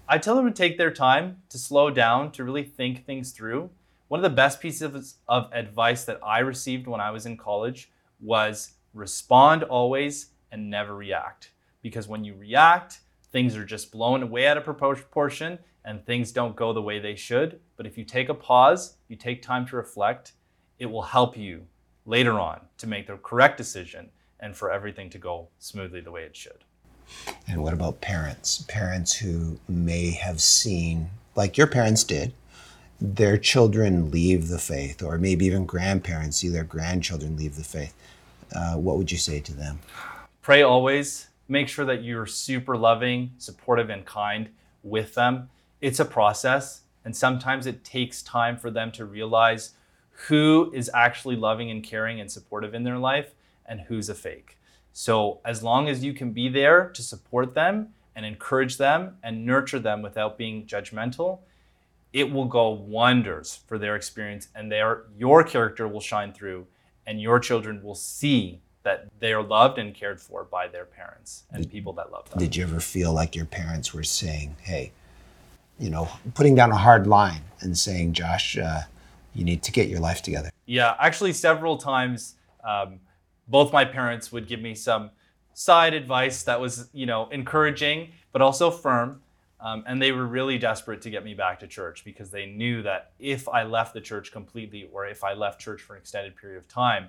I 0.08 0.18
tell 0.18 0.36
them 0.36 0.46
to 0.46 0.54
take 0.54 0.78
their 0.78 0.92
time, 0.92 1.42
to 1.50 1.58
slow 1.58 1.90
down, 1.90 2.32
to 2.32 2.46
really 2.46 2.64
think 2.64 3.06
things 3.06 3.32
through. 3.32 3.70
One 4.08 4.20
of 4.20 4.24
the 4.24 4.36
best 4.36 4.62
pieces 4.62 5.16
of 5.28 5.50
advice 5.52 6.06
that 6.06 6.20
I 6.26 6.40
received 6.40 6.88
when 6.88 7.02
I 7.02 7.12
was 7.12 7.26
in 7.26 7.36
college 7.36 7.92
was 8.22 8.74
respond 8.94 9.64
always 9.64 10.28
and 10.54 10.70
never 10.70 10.96
react. 10.96 11.52
Because 11.82 12.08
when 12.08 12.24
you 12.24 12.34
react, 12.36 13.02
things 13.34 13.58
are 13.58 13.66
just 13.66 13.92
blown 13.92 14.30
way 14.30 14.48
out 14.48 14.58
of 14.58 14.64
proportion 14.64 15.60
and 15.84 16.06
things 16.06 16.32
don't 16.32 16.56
go 16.56 16.72
the 16.72 16.82
way 16.82 17.00
they 17.00 17.16
should. 17.16 17.60
But 17.76 17.86
if 17.86 17.98
you 17.98 18.06
take 18.06 18.30
a 18.30 18.34
pause, 18.34 18.96
you 19.10 19.18
take 19.18 19.42
time 19.42 19.66
to 19.68 19.76
reflect, 19.76 20.34
it 20.80 20.86
will 20.86 21.02
help 21.02 21.36
you 21.36 21.66
later 22.06 22.40
on 22.40 22.62
to 22.78 22.88
make 22.88 23.08
the 23.08 23.18
correct 23.18 23.58
decision 23.58 24.10
and 24.40 24.56
for 24.56 24.72
everything 24.72 25.10
to 25.10 25.18
go 25.18 25.50
smoothly 25.60 26.00
the 26.00 26.12
way 26.12 26.24
it 26.24 26.36
should. 26.36 26.64
And 27.48 27.62
what 27.62 27.74
about 27.74 28.00
parents? 28.02 28.64
Parents 28.70 29.14
who 29.14 29.60
may 29.68 30.12
have 30.12 30.40
seen, 30.40 31.10
like 31.36 31.58
your 31.58 31.68
parents 31.68 32.04
did, 32.04 32.34
their 33.02 33.38
children 33.38 34.12
leave 34.12 34.48
the 34.48 34.60
faith, 34.60 35.04
or 35.04 35.18
maybe 35.18 35.46
even 35.46 35.66
grandparents 35.66 36.38
see 36.38 36.48
their 36.48 36.64
grandchildren 36.64 37.36
leave 37.36 37.56
the 37.56 37.64
faith. 37.64 37.94
Uh, 38.56 38.76
what 38.76 38.98
would 38.98 39.12
you 39.12 39.18
say 39.18 39.40
to 39.42 39.54
them? 39.54 39.80
Pray 40.42 40.62
always. 40.62 41.28
Make 41.54 41.68
sure 41.68 41.86
that 41.86 42.04
you're 42.04 42.26
super 42.26 42.76
loving, 42.76 43.34
supportive, 43.38 43.92
and 43.92 44.04
kind 44.04 44.50
with 44.82 45.14
them. 45.14 45.52
It's 45.82 46.00
a 46.00 46.06
process, 46.06 46.82
and 47.06 47.16
sometimes 47.16 47.68
it 47.68 47.84
takes 47.84 48.24
time 48.24 48.58
for 48.58 48.72
them 48.72 48.92
to 48.94 49.06
realize 49.06 49.76
who 50.30 50.72
is 50.74 50.90
actually 50.96 51.36
loving 51.36 51.70
and 51.70 51.84
caring 51.84 52.20
and 52.20 52.32
supportive 52.32 52.74
in 52.74 52.82
their 52.82 52.98
life 52.98 53.36
and 53.68 53.82
who's 53.82 54.10
a 54.10 54.16
fake. 54.16 54.58
So, 54.94 55.42
as 55.46 55.62
long 55.62 55.88
as 55.88 56.04
you 56.04 56.12
can 56.12 56.32
be 56.32 56.50
there 56.50 56.90
to 56.90 57.04
support 57.04 57.54
them 57.54 57.90
and 58.16 58.26
encourage 58.26 58.78
them 58.78 59.18
and 59.22 59.46
nurture 59.46 59.78
them 59.78 60.02
without 60.02 60.40
being 60.40 60.66
judgmental, 60.66 61.42
it 62.14 62.32
will 62.32 62.46
go 62.46 62.70
wonders 62.70 63.60
for 63.68 63.78
their 63.78 63.96
experience 63.96 64.48
and 64.56 64.72
their 64.72 65.04
your 65.16 65.44
character 65.44 65.88
will 65.88 66.02
shine 66.02 66.34
through 66.34 66.66
and 67.06 67.22
your 67.22 67.40
children 67.40 67.84
will 67.84 67.94
see 67.94 68.64
that 68.84 69.08
they 69.20 69.34
are 69.34 69.42
loved 69.42 69.78
and 69.78 69.94
cared 69.94 70.22
for 70.22 70.44
by 70.44 70.68
their 70.68 70.86
parents 70.86 71.44
and 71.52 71.70
people 71.70 71.94
that 71.94 72.12
love 72.12 72.30
them. 72.30 72.40
Did 72.40 72.56
you 72.56 72.64
ever 72.64 72.80
feel 72.80 73.14
like 73.14 73.36
your 73.36 73.46
parents 73.46 73.94
were 73.94 74.04
saying, 74.04 74.56
"Hey, 74.62 74.92
you 75.80 75.90
know, 75.90 76.10
putting 76.34 76.56
down 76.56 76.72
a 76.72 76.78
hard 76.78 77.08
line 77.08 77.42
and 77.62 77.78
saying, 77.78 78.14
Josh, 78.14 78.58
uh, 78.58 78.82
you 79.34 79.44
need 79.44 79.64
to 79.64 79.72
get 79.72 79.88
your 79.90 80.00
life 80.00 80.22
together"? 80.22 80.50
Yeah, 80.66 80.96
actually, 81.00 81.34
several 81.34 81.78
times. 81.78 82.36
Um, 82.64 83.00
both 83.48 83.74
my 83.74 83.86
parents 83.86 84.32
would 84.32 84.48
give 84.48 84.62
me 84.62 84.74
some 84.74 85.12
side 85.54 85.94
advice 85.94 86.44
that 86.44 86.60
was, 86.60 86.90
you 86.94 87.06
know, 87.06 87.28
encouraging, 87.30 88.12
but 88.32 88.42
also 88.42 88.72
firm. 88.72 89.22
Um, 89.60 89.84
and 89.88 90.02
they 90.02 90.12
were 90.12 90.26
really 90.26 90.58
desperate 90.58 91.02
to 91.04 91.10
get 91.10 91.24
me 91.24 91.34
back 91.34 91.60
to 91.62 91.68
church 91.68 92.04
because 92.04 92.32
they 92.32 92.46
knew 92.48 92.82
that 92.84 93.12
if 93.18 93.48
I 93.48 93.64
left 93.64 93.94
the 93.94 94.02
church 94.02 94.32
completely 94.32 94.90
or 94.92 95.06
if 95.06 95.24
I 95.24 95.34
left 95.34 95.62
church 95.62 95.82
for 95.82 95.96
an 95.96 96.02
extended 96.02 96.36
period 96.36 96.58
of 96.58 96.68
time, 96.68 97.08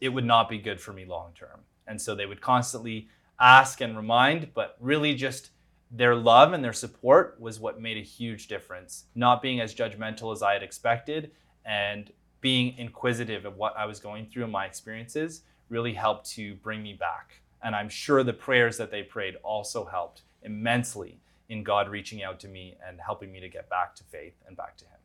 it 0.00 0.10
would 0.10 0.24
not 0.24 0.48
be 0.48 0.58
good 0.58 0.80
for 0.80 0.92
me 0.92 1.04
long 1.04 1.32
term. 1.34 1.60
And 1.86 2.00
so 2.00 2.14
they 2.14 2.26
would 2.26 2.40
constantly 2.40 3.08
ask 3.40 3.80
and 3.80 3.96
remind, 3.96 4.52
but 4.54 4.76
really 4.80 5.14
just 5.14 5.50
their 5.90 6.14
love 6.14 6.52
and 6.52 6.64
their 6.64 6.72
support 6.72 7.36
was 7.40 7.60
what 7.60 7.80
made 7.80 7.96
a 7.96 8.02
huge 8.02 8.48
difference. 8.48 9.04
Not 9.14 9.40
being 9.40 9.60
as 9.60 9.74
judgmental 9.74 10.32
as 10.32 10.42
I 10.42 10.54
had 10.54 10.62
expected 10.62 11.30
and 11.64 12.10
being 12.40 12.76
inquisitive 12.78 13.44
of 13.44 13.56
what 13.56 13.76
I 13.76 13.86
was 13.86 14.00
going 14.00 14.26
through 14.26 14.44
and 14.44 14.52
my 14.52 14.66
experiences 14.66 15.42
really 15.68 15.92
helped 15.92 16.30
to 16.30 16.54
bring 16.56 16.82
me 16.82 16.92
back. 16.92 17.40
And 17.62 17.74
I'm 17.74 17.88
sure 17.88 18.22
the 18.22 18.32
prayers 18.32 18.76
that 18.76 18.90
they 18.90 19.02
prayed 19.02 19.36
also 19.42 19.84
helped 19.84 20.22
immensely 20.42 21.20
in 21.48 21.62
God 21.62 21.88
reaching 21.88 22.22
out 22.22 22.38
to 22.40 22.48
me 22.48 22.76
and 22.86 23.00
helping 23.00 23.32
me 23.32 23.40
to 23.40 23.48
get 23.48 23.68
back 23.68 23.94
to 23.96 24.04
faith 24.04 24.34
and 24.46 24.56
back 24.56 24.76
to 24.78 24.84
Him. 24.84 24.95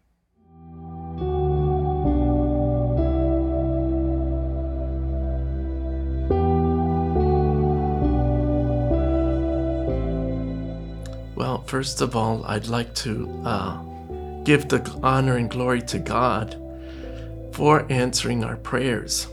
First 11.71 12.01
of 12.01 12.17
all, 12.17 12.45
I'd 12.47 12.67
like 12.67 12.93
to 12.95 13.29
uh, 13.45 13.81
give 14.43 14.67
the 14.67 14.81
honor 15.01 15.38
and 15.38 15.49
glory 15.49 15.81
to 15.84 15.99
God 15.99 16.57
for 17.53 17.89
answering 17.89 18.43
our 18.43 18.57
prayers. 18.57 19.27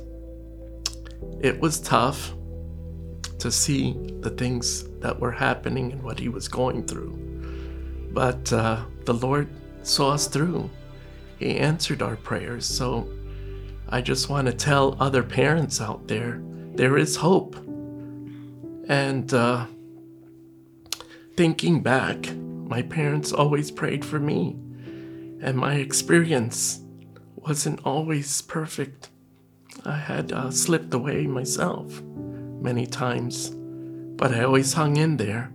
It 1.41 1.59
was 1.59 1.81
tough 1.81 2.33
to 3.41 3.51
see 3.51 3.97
the 4.21 4.31
things 4.31 4.85
that 5.01 5.19
were 5.19 5.33
happening 5.33 5.91
and 5.91 6.01
what 6.01 6.21
he 6.21 6.29
was 6.29 6.47
going 6.47 6.87
through. 6.87 7.11
But 8.13 8.53
uh, 8.53 8.85
the 9.05 9.15
Lord 9.15 9.49
saw 9.83 10.11
us 10.13 10.29
through. 10.29 10.71
He 11.41 11.57
answered 11.57 12.03
our 12.03 12.15
prayers. 12.15 12.65
So 12.67 13.09
I 13.89 14.01
just 14.01 14.29
want 14.29 14.47
to 14.47 14.53
tell 14.53 14.97
other 15.01 15.25
parents 15.25 15.81
out 15.81 16.07
there 16.07 16.41
there 16.77 16.99
is 16.99 17.17
hope. 17.17 17.57
And 18.87 19.35
uh, 19.35 19.67
thinking 21.39 21.81
back, 21.81 22.35
my 22.67 22.83
parents 22.83 23.33
always 23.33 23.71
prayed 23.71 24.05
for 24.05 24.19
me. 24.19 24.57
And 25.41 25.57
my 25.57 25.75
experience 25.75 26.81
wasn't 27.37 27.79
always 27.85 28.43
perfect. 28.43 29.11
I 29.85 29.99
had 29.99 30.33
uh, 30.33 30.51
slipped 30.51 30.93
away 30.93 31.29
myself 31.29 32.03
many 32.61 32.87
times, 32.87 33.51
but 34.17 34.35
I 34.35 34.43
always 34.43 34.73
hung 34.73 34.97
in 34.97 35.17
there. 35.17 35.53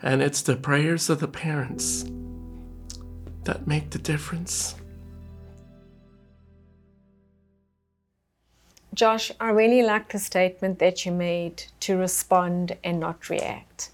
And 0.00 0.22
it's 0.22 0.40
the 0.40 0.56
prayers 0.56 1.10
of 1.10 1.20
the 1.20 1.28
parents 1.28 2.06
that 3.44 3.66
make 3.66 3.90
the 3.90 3.98
difference. 3.98 4.74
Josh, 8.94 9.30
I 9.38 9.50
really 9.50 9.82
like 9.82 10.08
the 10.08 10.18
statement 10.18 10.78
that 10.78 11.04
you 11.04 11.12
made 11.12 11.64
to 11.80 11.98
respond 11.98 12.78
and 12.82 12.98
not 12.98 13.28
react. 13.28 13.90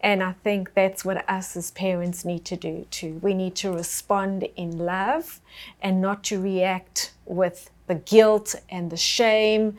And 0.00 0.22
I 0.22 0.32
think 0.44 0.74
that's 0.74 1.04
what 1.04 1.28
us 1.28 1.56
as 1.56 1.70
parents 1.70 2.24
need 2.24 2.44
to 2.46 2.56
do 2.56 2.86
too. 2.90 3.18
We 3.22 3.34
need 3.34 3.54
to 3.56 3.72
respond 3.72 4.46
in 4.56 4.78
love 4.78 5.40
and 5.80 6.00
not 6.00 6.22
to 6.24 6.40
react 6.40 7.12
with 7.24 7.70
the 7.86 7.96
guilt 7.96 8.54
and 8.68 8.90
the 8.90 8.96
shame 8.96 9.76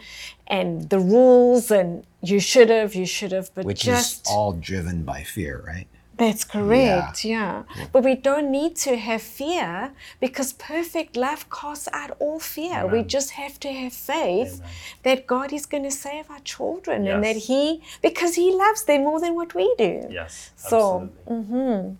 and 0.47 0.89
the 0.89 0.99
rules 0.99 1.71
and 1.71 2.05
you 2.21 2.39
should 2.39 2.69
have, 2.69 2.95
you 2.95 3.05
should 3.05 3.31
have, 3.31 3.53
but 3.53 3.65
Which 3.65 3.81
just 3.81 4.27
is 4.27 4.31
all 4.31 4.53
driven 4.53 5.03
by 5.03 5.23
fear, 5.23 5.63
right? 5.65 5.87
That's 6.17 6.43
correct, 6.43 7.23
yeah. 7.23 7.63
But 7.91 8.03
we 8.03 8.15
don't 8.15 8.51
need 8.51 8.75
to 8.77 8.97
have 8.97 9.21
fear 9.21 9.93
because 10.19 10.53
perfect 10.53 11.15
love 11.15 11.49
casts 11.49 11.87
out 11.93 12.11
all 12.19 12.39
fear. 12.39 12.85
We 12.87 13.03
just 13.03 13.31
have 13.31 13.59
to 13.61 13.71
have 13.71 13.93
faith 13.93 14.61
that 15.03 15.27
God 15.27 15.53
is 15.53 15.65
going 15.65 15.83
to 15.83 15.91
save 15.91 16.29
our 16.29 16.39
children 16.39 17.07
and 17.07 17.23
that 17.23 17.35
He, 17.35 17.81
because 18.01 18.35
He 18.35 18.51
loves 18.53 18.83
them 18.83 19.01
more 19.03 19.19
than 19.19 19.35
what 19.35 19.53
we 19.53 19.73
do. 19.77 20.05
Yes, 20.09 20.51
So, 20.55 21.09
absolutely. 21.29 21.97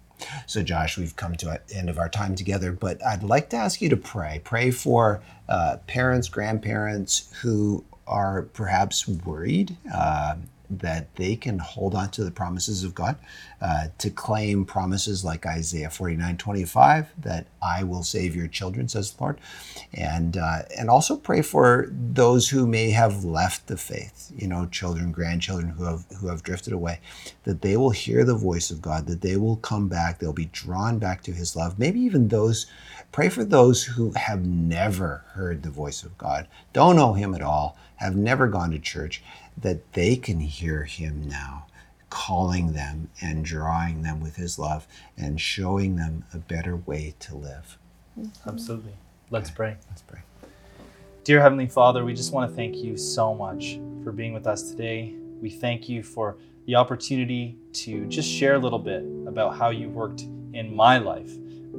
So, 0.48 0.64
Josh, 0.64 0.98
we've 0.98 1.16
come 1.16 1.36
to 1.36 1.46
the 1.46 1.76
end 1.76 1.90
of 1.90 2.00
our 2.00 2.10
time 2.10 2.36
together, 2.36 2.72
but 2.72 3.06
I'd 3.06 3.22
like 3.24 3.50
to 3.52 3.58
ask 3.58 3.82
you 3.82 3.90
to 3.90 3.98
pray. 3.98 4.42
Pray 4.44 4.72
for 4.72 5.22
uh, 5.48 5.78
parents, 5.86 6.28
grandparents 6.28 7.32
who 7.42 7.84
are 8.08 8.44
perhaps 8.54 9.08
worried 9.08 9.76
uh, 9.94 10.36
that 10.70 11.16
they 11.16 11.36
can 11.36 11.60
hold 11.60 11.96
on 11.96 12.10
to 12.12 12.24
the 12.24 12.32
promises 12.32 12.84
of 12.84 12.94
God, 12.94 13.18
uh, 13.62 13.88
to 13.98 14.10
claim 14.10 14.66
promises 14.66 15.24
like 15.24 15.46
Isaiah 15.46 15.90
49 15.90 16.38
25, 16.38 17.08
that 17.20 17.48
I 17.62 17.84
will 17.84 18.04
save 18.04 18.36
your 18.36 18.48
children, 18.48 18.88
says 18.88 19.12
the 19.12 19.24
Lord. 19.24 19.40
And, 19.94 20.38
uh, 20.38 20.64
and 20.78 20.90
also 20.90 21.16
pray 21.18 21.42
for 21.42 21.88
those 21.92 22.50
who 22.50 22.68
may 22.68 22.92
have 22.92 23.24
left 23.24 23.68
the 23.68 23.78
faith, 23.78 24.32
you 24.36 24.48
know, 24.48 24.66
children, 24.66 25.12
grandchildren 25.12 25.70
who 25.70 25.86
have, 25.86 26.06
who 26.20 26.28
have 26.28 26.44
drifted 26.44 26.74
away, 26.74 27.00
that 27.44 27.62
they 27.62 27.78
will 27.78 27.92
hear 27.92 28.24
the 28.24 28.36
voice 28.36 28.72
of 28.72 28.82
God, 28.82 29.08
that 29.08 29.22
they 29.22 29.38
will 29.38 29.58
come 29.58 29.88
back, 29.88 30.20
they'll 30.20 30.34
be 30.34 30.46
drawn 30.46 31.00
back 31.00 31.24
to 31.24 31.32
his 31.32 31.56
love. 31.56 31.80
Maybe 31.80 32.00
even 32.02 32.28
those, 32.28 32.68
pray 33.12 33.30
for 33.30 33.44
those 33.44 33.84
who 33.84 34.12
have 34.12 34.46
never 34.46 35.24
heard 35.34 35.64
the 35.64 35.70
voice 35.70 36.04
of 36.04 36.18
God, 36.18 36.48
don't 36.74 36.96
know 36.96 37.14
him 37.14 37.34
at 37.34 37.42
all, 37.42 37.78
have 37.98 38.16
never 38.16 38.48
gone 38.48 38.72
to 38.72 38.80
church, 38.80 39.24
that 39.58 39.94
they 39.94 40.16
can 40.16 40.40
hear 40.40 40.84
him 40.84 41.28
now 41.28 41.66
calling 42.10 42.74
them 42.74 43.10
and 43.22 43.44
drawing 43.44 44.02
them 44.02 44.22
with 44.22 44.36
his 44.36 44.58
love 44.58 44.88
and 45.18 45.42
showing 45.42 45.96
them 45.96 46.24
a 46.34 46.38
better 46.38 46.76
way 46.76 47.14
to 47.20 47.36
live. 47.36 47.78
Mm-hmm. 48.18 48.50
Absolutely. 48.50 48.94
Let's 49.30 49.52
pray. 49.52 49.76
Let's 49.90 50.02
pray. 50.02 50.22
Dear 51.24 51.42
Heavenly 51.42 51.68
Father, 51.68 52.06
we 52.06 52.14
just 52.14 52.32
want 52.32 52.50
to 52.50 52.56
thank 52.56 52.78
you 52.78 52.96
so 52.96 53.36
much 53.36 53.80
for 54.04 54.14
being 54.14 54.34
with 54.34 54.48
us 54.48 54.70
today. 54.70 55.14
We 55.42 55.50
thank 55.50 55.90
you 55.90 56.02
for 56.02 56.38
the 56.66 56.76
opportunity 56.76 57.58
to 57.74 58.06
just 58.06 58.30
share 58.30 58.56
a 58.56 58.60
little 58.60 58.80
bit 58.80 59.04
about 59.28 59.58
how 59.58 59.70
you 59.70 59.90
worked 59.90 60.22
in 60.54 60.74
my 60.74 60.98
life, 60.98 61.32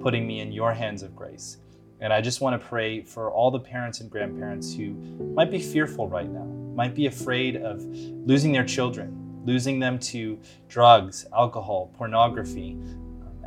putting 0.03 0.27
me 0.27 0.41
in 0.41 0.53
your 0.53 0.73
hands 0.75 1.03
of 1.03 1.17
grace. 1.17 1.57
And 2.01 2.13
I 2.13 2.21
just 2.21 2.41
want 2.41 2.61
to 2.61 2.69
pray 2.69 3.03
for 3.03 3.31
all 3.31 3.51
the 3.51 3.59
parents 3.59 4.01
and 4.01 4.11
grandparents 4.11 4.73
who 4.75 4.91
might 5.35 5.51
be 5.51 5.59
fearful 5.59 6.09
right 6.09 6.29
now, 6.29 6.47
might 6.79 6.95
be 6.95 7.07
afraid 7.07 7.57
of 7.57 7.85
losing 8.25 8.53
their 8.53 8.65
children, 8.65 9.43
losing 9.45 9.81
them 9.81 9.99
to 9.99 10.39
drugs, 10.69 11.27
alcohol, 11.35 11.91
pornography, 11.99 12.79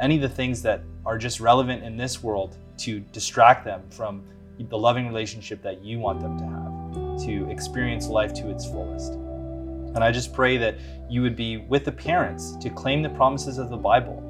any 0.02 0.17
of 0.17 0.22
the 0.22 0.28
things 0.28 0.62
that 0.62 0.84
are 1.06 1.17
just 1.17 1.39
relevant 1.39 1.82
in 1.82 1.96
this 1.96 2.22
world 2.22 2.58
to 2.78 3.00
distract 3.13 3.63
them 3.63 3.82
from 3.89 4.22
the 4.60 4.78
loving 4.78 5.08
relationship 5.08 5.62
that 5.62 5.82
you 5.82 5.98
want 5.98 6.20
them 6.20 6.38
to 6.38 6.44
have, 6.44 7.26
to 7.26 7.50
experience 7.50 8.10
life 8.10 8.34
to 8.34 8.50
its 8.50 8.65
fullest. 8.65 9.13
And 9.13 10.04
I 10.04 10.12
just 10.12 10.34
pray 10.34 10.58
that 10.58 10.76
you 11.10 11.22
would 11.22 11.38
be 11.38 11.56
with 11.56 11.86
the 11.86 11.91
parents 11.94 12.58
to 12.58 12.70
claim 12.70 13.02
the 13.02 13.12
promises 13.12 13.60
of 13.60 13.70
the 13.70 13.78
Bible. 13.78 14.22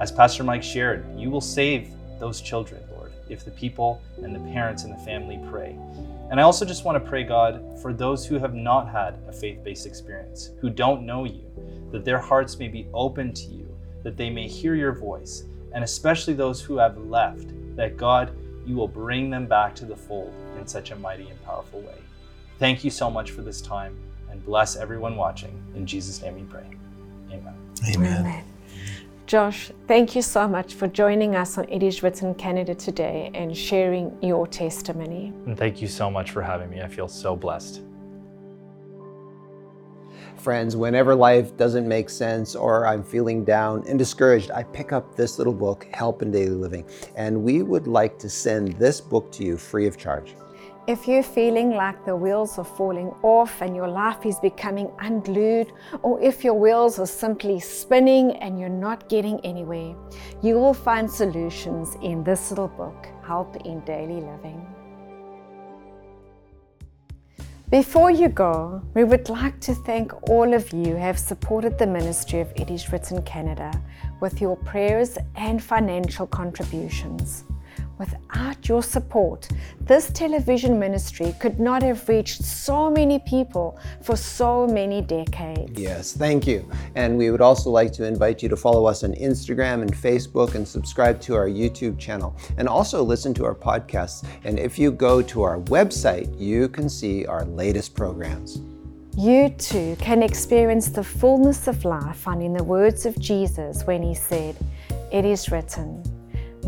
As 0.00 0.10
Pastor 0.10 0.42
Mike 0.42 0.64
shared, 0.64 1.06
you 1.16 1.30
will 1.30 1.40
save 1.40 1.92
those 2.18 2.40
children, 2.40 2.82
Lord, 2.90 3.12
if 3.28 3.44
the 3.44 3.52
people 3.52 4.02
and 4.20 4.34
the 4.34 4.52
parents 4.52 4.82
and 4.82 4.92
the 4.92 5.04
family 5.04 5.38
pray. 5.48 5.78
And 6.30 6.38
I 6.38 6.42
also 6.42 6.64
just 6.64 6.84
want 6.84 7.02
to 7.02 7.08
pray, 7.08 7.24
God, 7.24 7.78
for 7.80 7.92
those 7.92 8.26
who 8.26 8.38
have 8.38 8.54
not 8.54 8.88
had 8.88 9.18
a 9.28 9.32
faith 9.32 9.62
based 9.64 9.86
experience, 9.86 10.50
who 10.60 10.68
don't 10.68 11.06
know 11.06 11.24
you, 11.24 11.44
that 11.90 12.04
their 12.04 12.18
hearts 12.18 12.58
may 12.58 12.68
be 12.68 12.86
open 12.92 13.32
to 13.32 13.46
you, 13.46 13.74
that 14.02 14.16
they 14.16 14.28
may 14.28 14.46
hear 14.46 14.74
your 14.74 14.92
voice, 14.92 15.44
and 15.72 15.82
especially 15.82 16.34
those 16.34 16.60
who 16.60 16.76
have 16.76 16.98
left, 16.98 17.48
that 17.76 17.96
God, 17.96 18.36
you 18.66 18.76
will 18.76 18.88
bring 18.88 19.30
them 19.30 19.46
back 19.46 19.74
to 19.76 19.86
the 19.86 19.96
fold 19.96 20.32
in 20.58 20.66
such 20.66 20.90
a 20.90 20.96
mighty 20.96 21.28
and 21.28 21.42
powerful 21.44 21.80
way. 21.80 21.98
Thank 22.58 22.84
you 22.84 22.90
so 22.90 23.10
much 23.10 23.30
for 23.30 23.42
this 23.42 23.60
time 23.62 23.96
and 24.30 24.44
bless 24.44 24.76
everyone 24.76 25.16
watching. 25.16 25.62
In 25.74 25.86
Jesus' 25.86 26.20
name 26.20 26.34
we 26.34 26.42
pray. 26.42 26.66
Amen. 27.30 27.54
Amen. 27.88 28.20
Amen. 28.20 28.44
Josh, 29.28 29.70
thank 29.86 30.16
you 30.16 30.22
so 30.22 30.48
much 30.48 30.72
for 30.72 30.88
joining 30.88 31.36
us 31.36 31.58
on 31.58 31.68
It 31.68 31.82
Is 31.82 32.02
Written 32.02 32.34
Canada 32.34 32.74
today 32.74 33.30
and 33.34 33.54
sharing 33.54 34.16
your 34.22 34.46
testimony. 34.46 35.34
And 35.44 35.54
thank 35.54 35.82
you 35.82 35.86
so 35.86 36.10
much 36.10 36.30
for 36.30 36.40
having 36.40 36.70
me. 36.70 36.80
I 36.80 36.88
feel 36.88 37.08
so 37.08 37.36
blessed. 37.36 37.82
Friends, 40.38 40.76
whenever 40.76 41.14
life 41.14 41.54
doesn't 41.58 41.86
make 41.86 42.08
sense 42.08 42.56
or 42.56 42.86
I'm 42.86 43.02
feeling 43.02 43.44
down 43.44 43.84
and 43.86 43.98
discouraged, 43.98 44.50
I 44.50 44.62
pick 44.62 44.92
up 44.92 45.14
this 45.14 45.36
little 45.36 45.52
book, 45.52 45.86
Help 45.92 46.22
in 46.22 46.30
Daily 46.30 46.56
Living, 46.56 46.88
and 47.14 47.42
we 47.42 47.62
would 47.62 47.86
like 47.86 48.18
to 48.20 48.30
send 48.30 48.78
this 48.78 48.98
book 48.98 49.30
to 49.32 49.44
you 49.44 49.58
free 49.58 49.86
of 49.86 49.98
charge. 49.98 50.36
If 50.88 51.06
you're 51.06 51.22
feeling 51.22 51.72
like 51.72 52.06
the 52.06 52.16
wheels 52.16 52.56
are 52.56 52.64
falling 52.64 53.12
off 53.22 53.60
and 53.60 53.76
your 53.76 53.88
life 53.88 54.24
is 54.24 54.40
becoming 54.40 54.90
unglued, 55.00 55.70
or 56.00 56.18
if 56.18 56.42
your 56.42 56.54
wheels 56.54 56.98
are 56.98 57.06
simply 57.06 57.60
spinning 57.60 58.36
and 58.36 58.58
you're 58.58 58.70
not 58.70 59.06
getting 59.10 59.38
anywhere, 59.44 59.94
you 60.40 60.54
will 60.54 60.72
find 60.72 61.10
solutions 61.10 61.94
in 62.02 62.24
this 62.24 62.48
little 62.48 62.68
book, 62.68 63.06
Help 63.22 63.54
in 63.66 63.80
Daily 63.80 64.22
Living. 64.22 64.66
Before 67.68 68.10
you 68.10 68.30
go, 68.30 68.80
we 68.94 69.04
would 69.04 69.28
like 69.28 69.60
to 69.60 69.74
thank 69.74 70.30
all 70.30 70.54
of 70.54 70.72
you 70.72 70.92
who 70.92 70.96
have 70.96 71.18
supported 71.18 71.76
the 71.76 71.86
ministry 71.86 72.40
of 72.40 72.50
It 72.56 72.70
Is 72.70 72.90
Written 72.90 73.20
Canada 73.24 73.70
with 74.20 74.40
your 74.40 74.56
prayers 74.56 75.18
and 75.36 75.62
financial 75.62 76.26
contributions. 76.26 77.44
Without 77.98 78.68
your 78.68 78.82
support, 78.82 79.48
this 79.80 80.10
television 80.10 80.78
ministry 80.78 81.34
could 81.40 81.58
not 81.58 81.82
have 81.82 82.08
reached 82.08 82.44
so 82.44 82.88
many 82.88 83.18
people 83.18 83.78
for 84.02 84.16
so 84.16 84.68
many 84.68 85.02
decades. 85.02 85.78
Yes, 85.78 86.12
thank 86.12 86.46
you. 86.46 86.70
And 86.94 87.18
we 87.18 87.30
would 87.30 87.40
also 87.40 87.70
like 87.70 87.92
to 87.94 88.04
invite 88.04 88.40
you 88.42 88.48
to 88.50 88.56
follow 88.56 88.86
us 88.86 89.02
on 89.02 89.14
Instagram 89.14 89.82
and 89.82 89.92
Facebook 89.92 90.54
and 90.54 90.66
subscribe 90.66 91.20
to 91.22 91.34
our 91.34 91.48
YouTube 91.48 91.98
channel 91.98 92.36
and 92.56 92.68
also 92.68 93.02
listen 93.02 93.34
to 93.34 93.44
our 93.44 93.54
podcasts. 93.54 94.24
And 94.44 94.60
if 94.60 94.78
you 94.78 94.92
go 94.92 95.20
to 95.22 95.42
our 95.42 95.58
website, 95.62 96.38
you 96.38 96.68
can 96.68 96.88
see 96.88 97.26
our 97.26 97.44
latest 97.46 97.96
programs. 97.96 98.60
You 99.16 99.48
too 99.48 99.96
can 99.98 100.22
experience 100.22 100.90
the 100.90 101.02
fullness 101.02 101.66
of 101.66 101.84
life 101.84 102.18
found 102.18 102.40
in 102.40 102.52
the 102.52 102.62
words 102.62 103.04
of 103.04 103.18
Jesus 103.18 103.82
when 103.82 104.00
he 104.00 104.14
said, 104.14 104.56
It 105.10 105.24
is 105.24 105.50
written, 105.50 106.04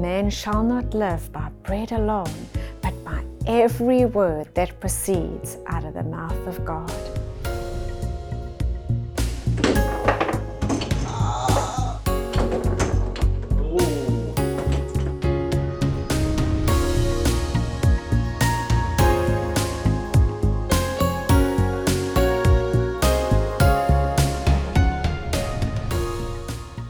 Man 0.01 0.31
shall 0.31 0.63
not 0.63 0.95
live 0.95 1.31
by 1.31 1.51
bread 1.63 1.93
alone, 1.93 2.33
but 2.81 2.95
by 3.05 3.23
every 3.47 4.07
word 4.07 4.49
that 4.55 4.81
proceeds 4.81 5.59
out 5.67 5.85
of 5.85 5.93
the 5.93 6.03
mouth 6.03 6.47
of 6.47 6.65
God. 6.65 6.91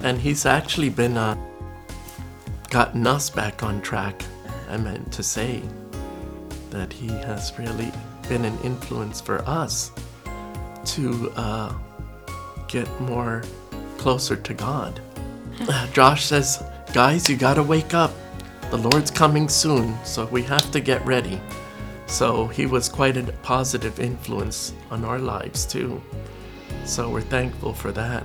And 0.01 0.21
he's 0.21 0.47
actually 0.47 0.91
been 0.91 1.17
uh, 1.17 1.35
gotten 2.71 3.07
us 3.07 3.29
back 3.29 3.63
on 3.63 3.83
track. 3.83 4.23
I 4.69 4.77
meant 4.77 5.13
to 5.13 5.23
say 5.23 5.63
that 6.71 6.93
he 6.93 7.09
has 7.09 7.53
really 7.59 7.93
been 8.29 8.45
an 8.45 8.57
influence 8.63 9.21
for 9.21 9.43
us 9.47 9.91
to 10.85 11.33
uh, 11.35 11.75
get 12.69 12.89
more 13.01 13.43
closer 13.99 14.37
to 14.37 14.55
God. 14.55 15.01
Uh, 15.69 15.87
Josh 15.93 16.25
says, 16.25 16.65
guys, 16.95 17.29
you 17.29 17.37
gotta 17.37 17.63
wake 17.63 17.93
up. 17.93 18.13
The 18.71 18.79
Lord's 18.79 19.11
coming 19.11 19.47
soon, 19.47 19.95
so 20.07 20.25
we 20.25 20.43
have 20.45 20.71
to 20.71 20.81
get 20.81 21.05
ready. 21.05 21.39
So 22.07 22.47
he 22.47 22.65
was 22.65 22.89
quite 22.89 23.19
a 23.19 23.25
positive 23.43 24.01
influence 24.01 24.73
on 24.91 25.05
our 25.05 25.19
lives 25.19 25.67
too. 25.67 26.01
So 26.87 27.11
we're 27.11 27.21
thankful 27.21 27.75
for 27.75 27.93
that. 27.93 28.25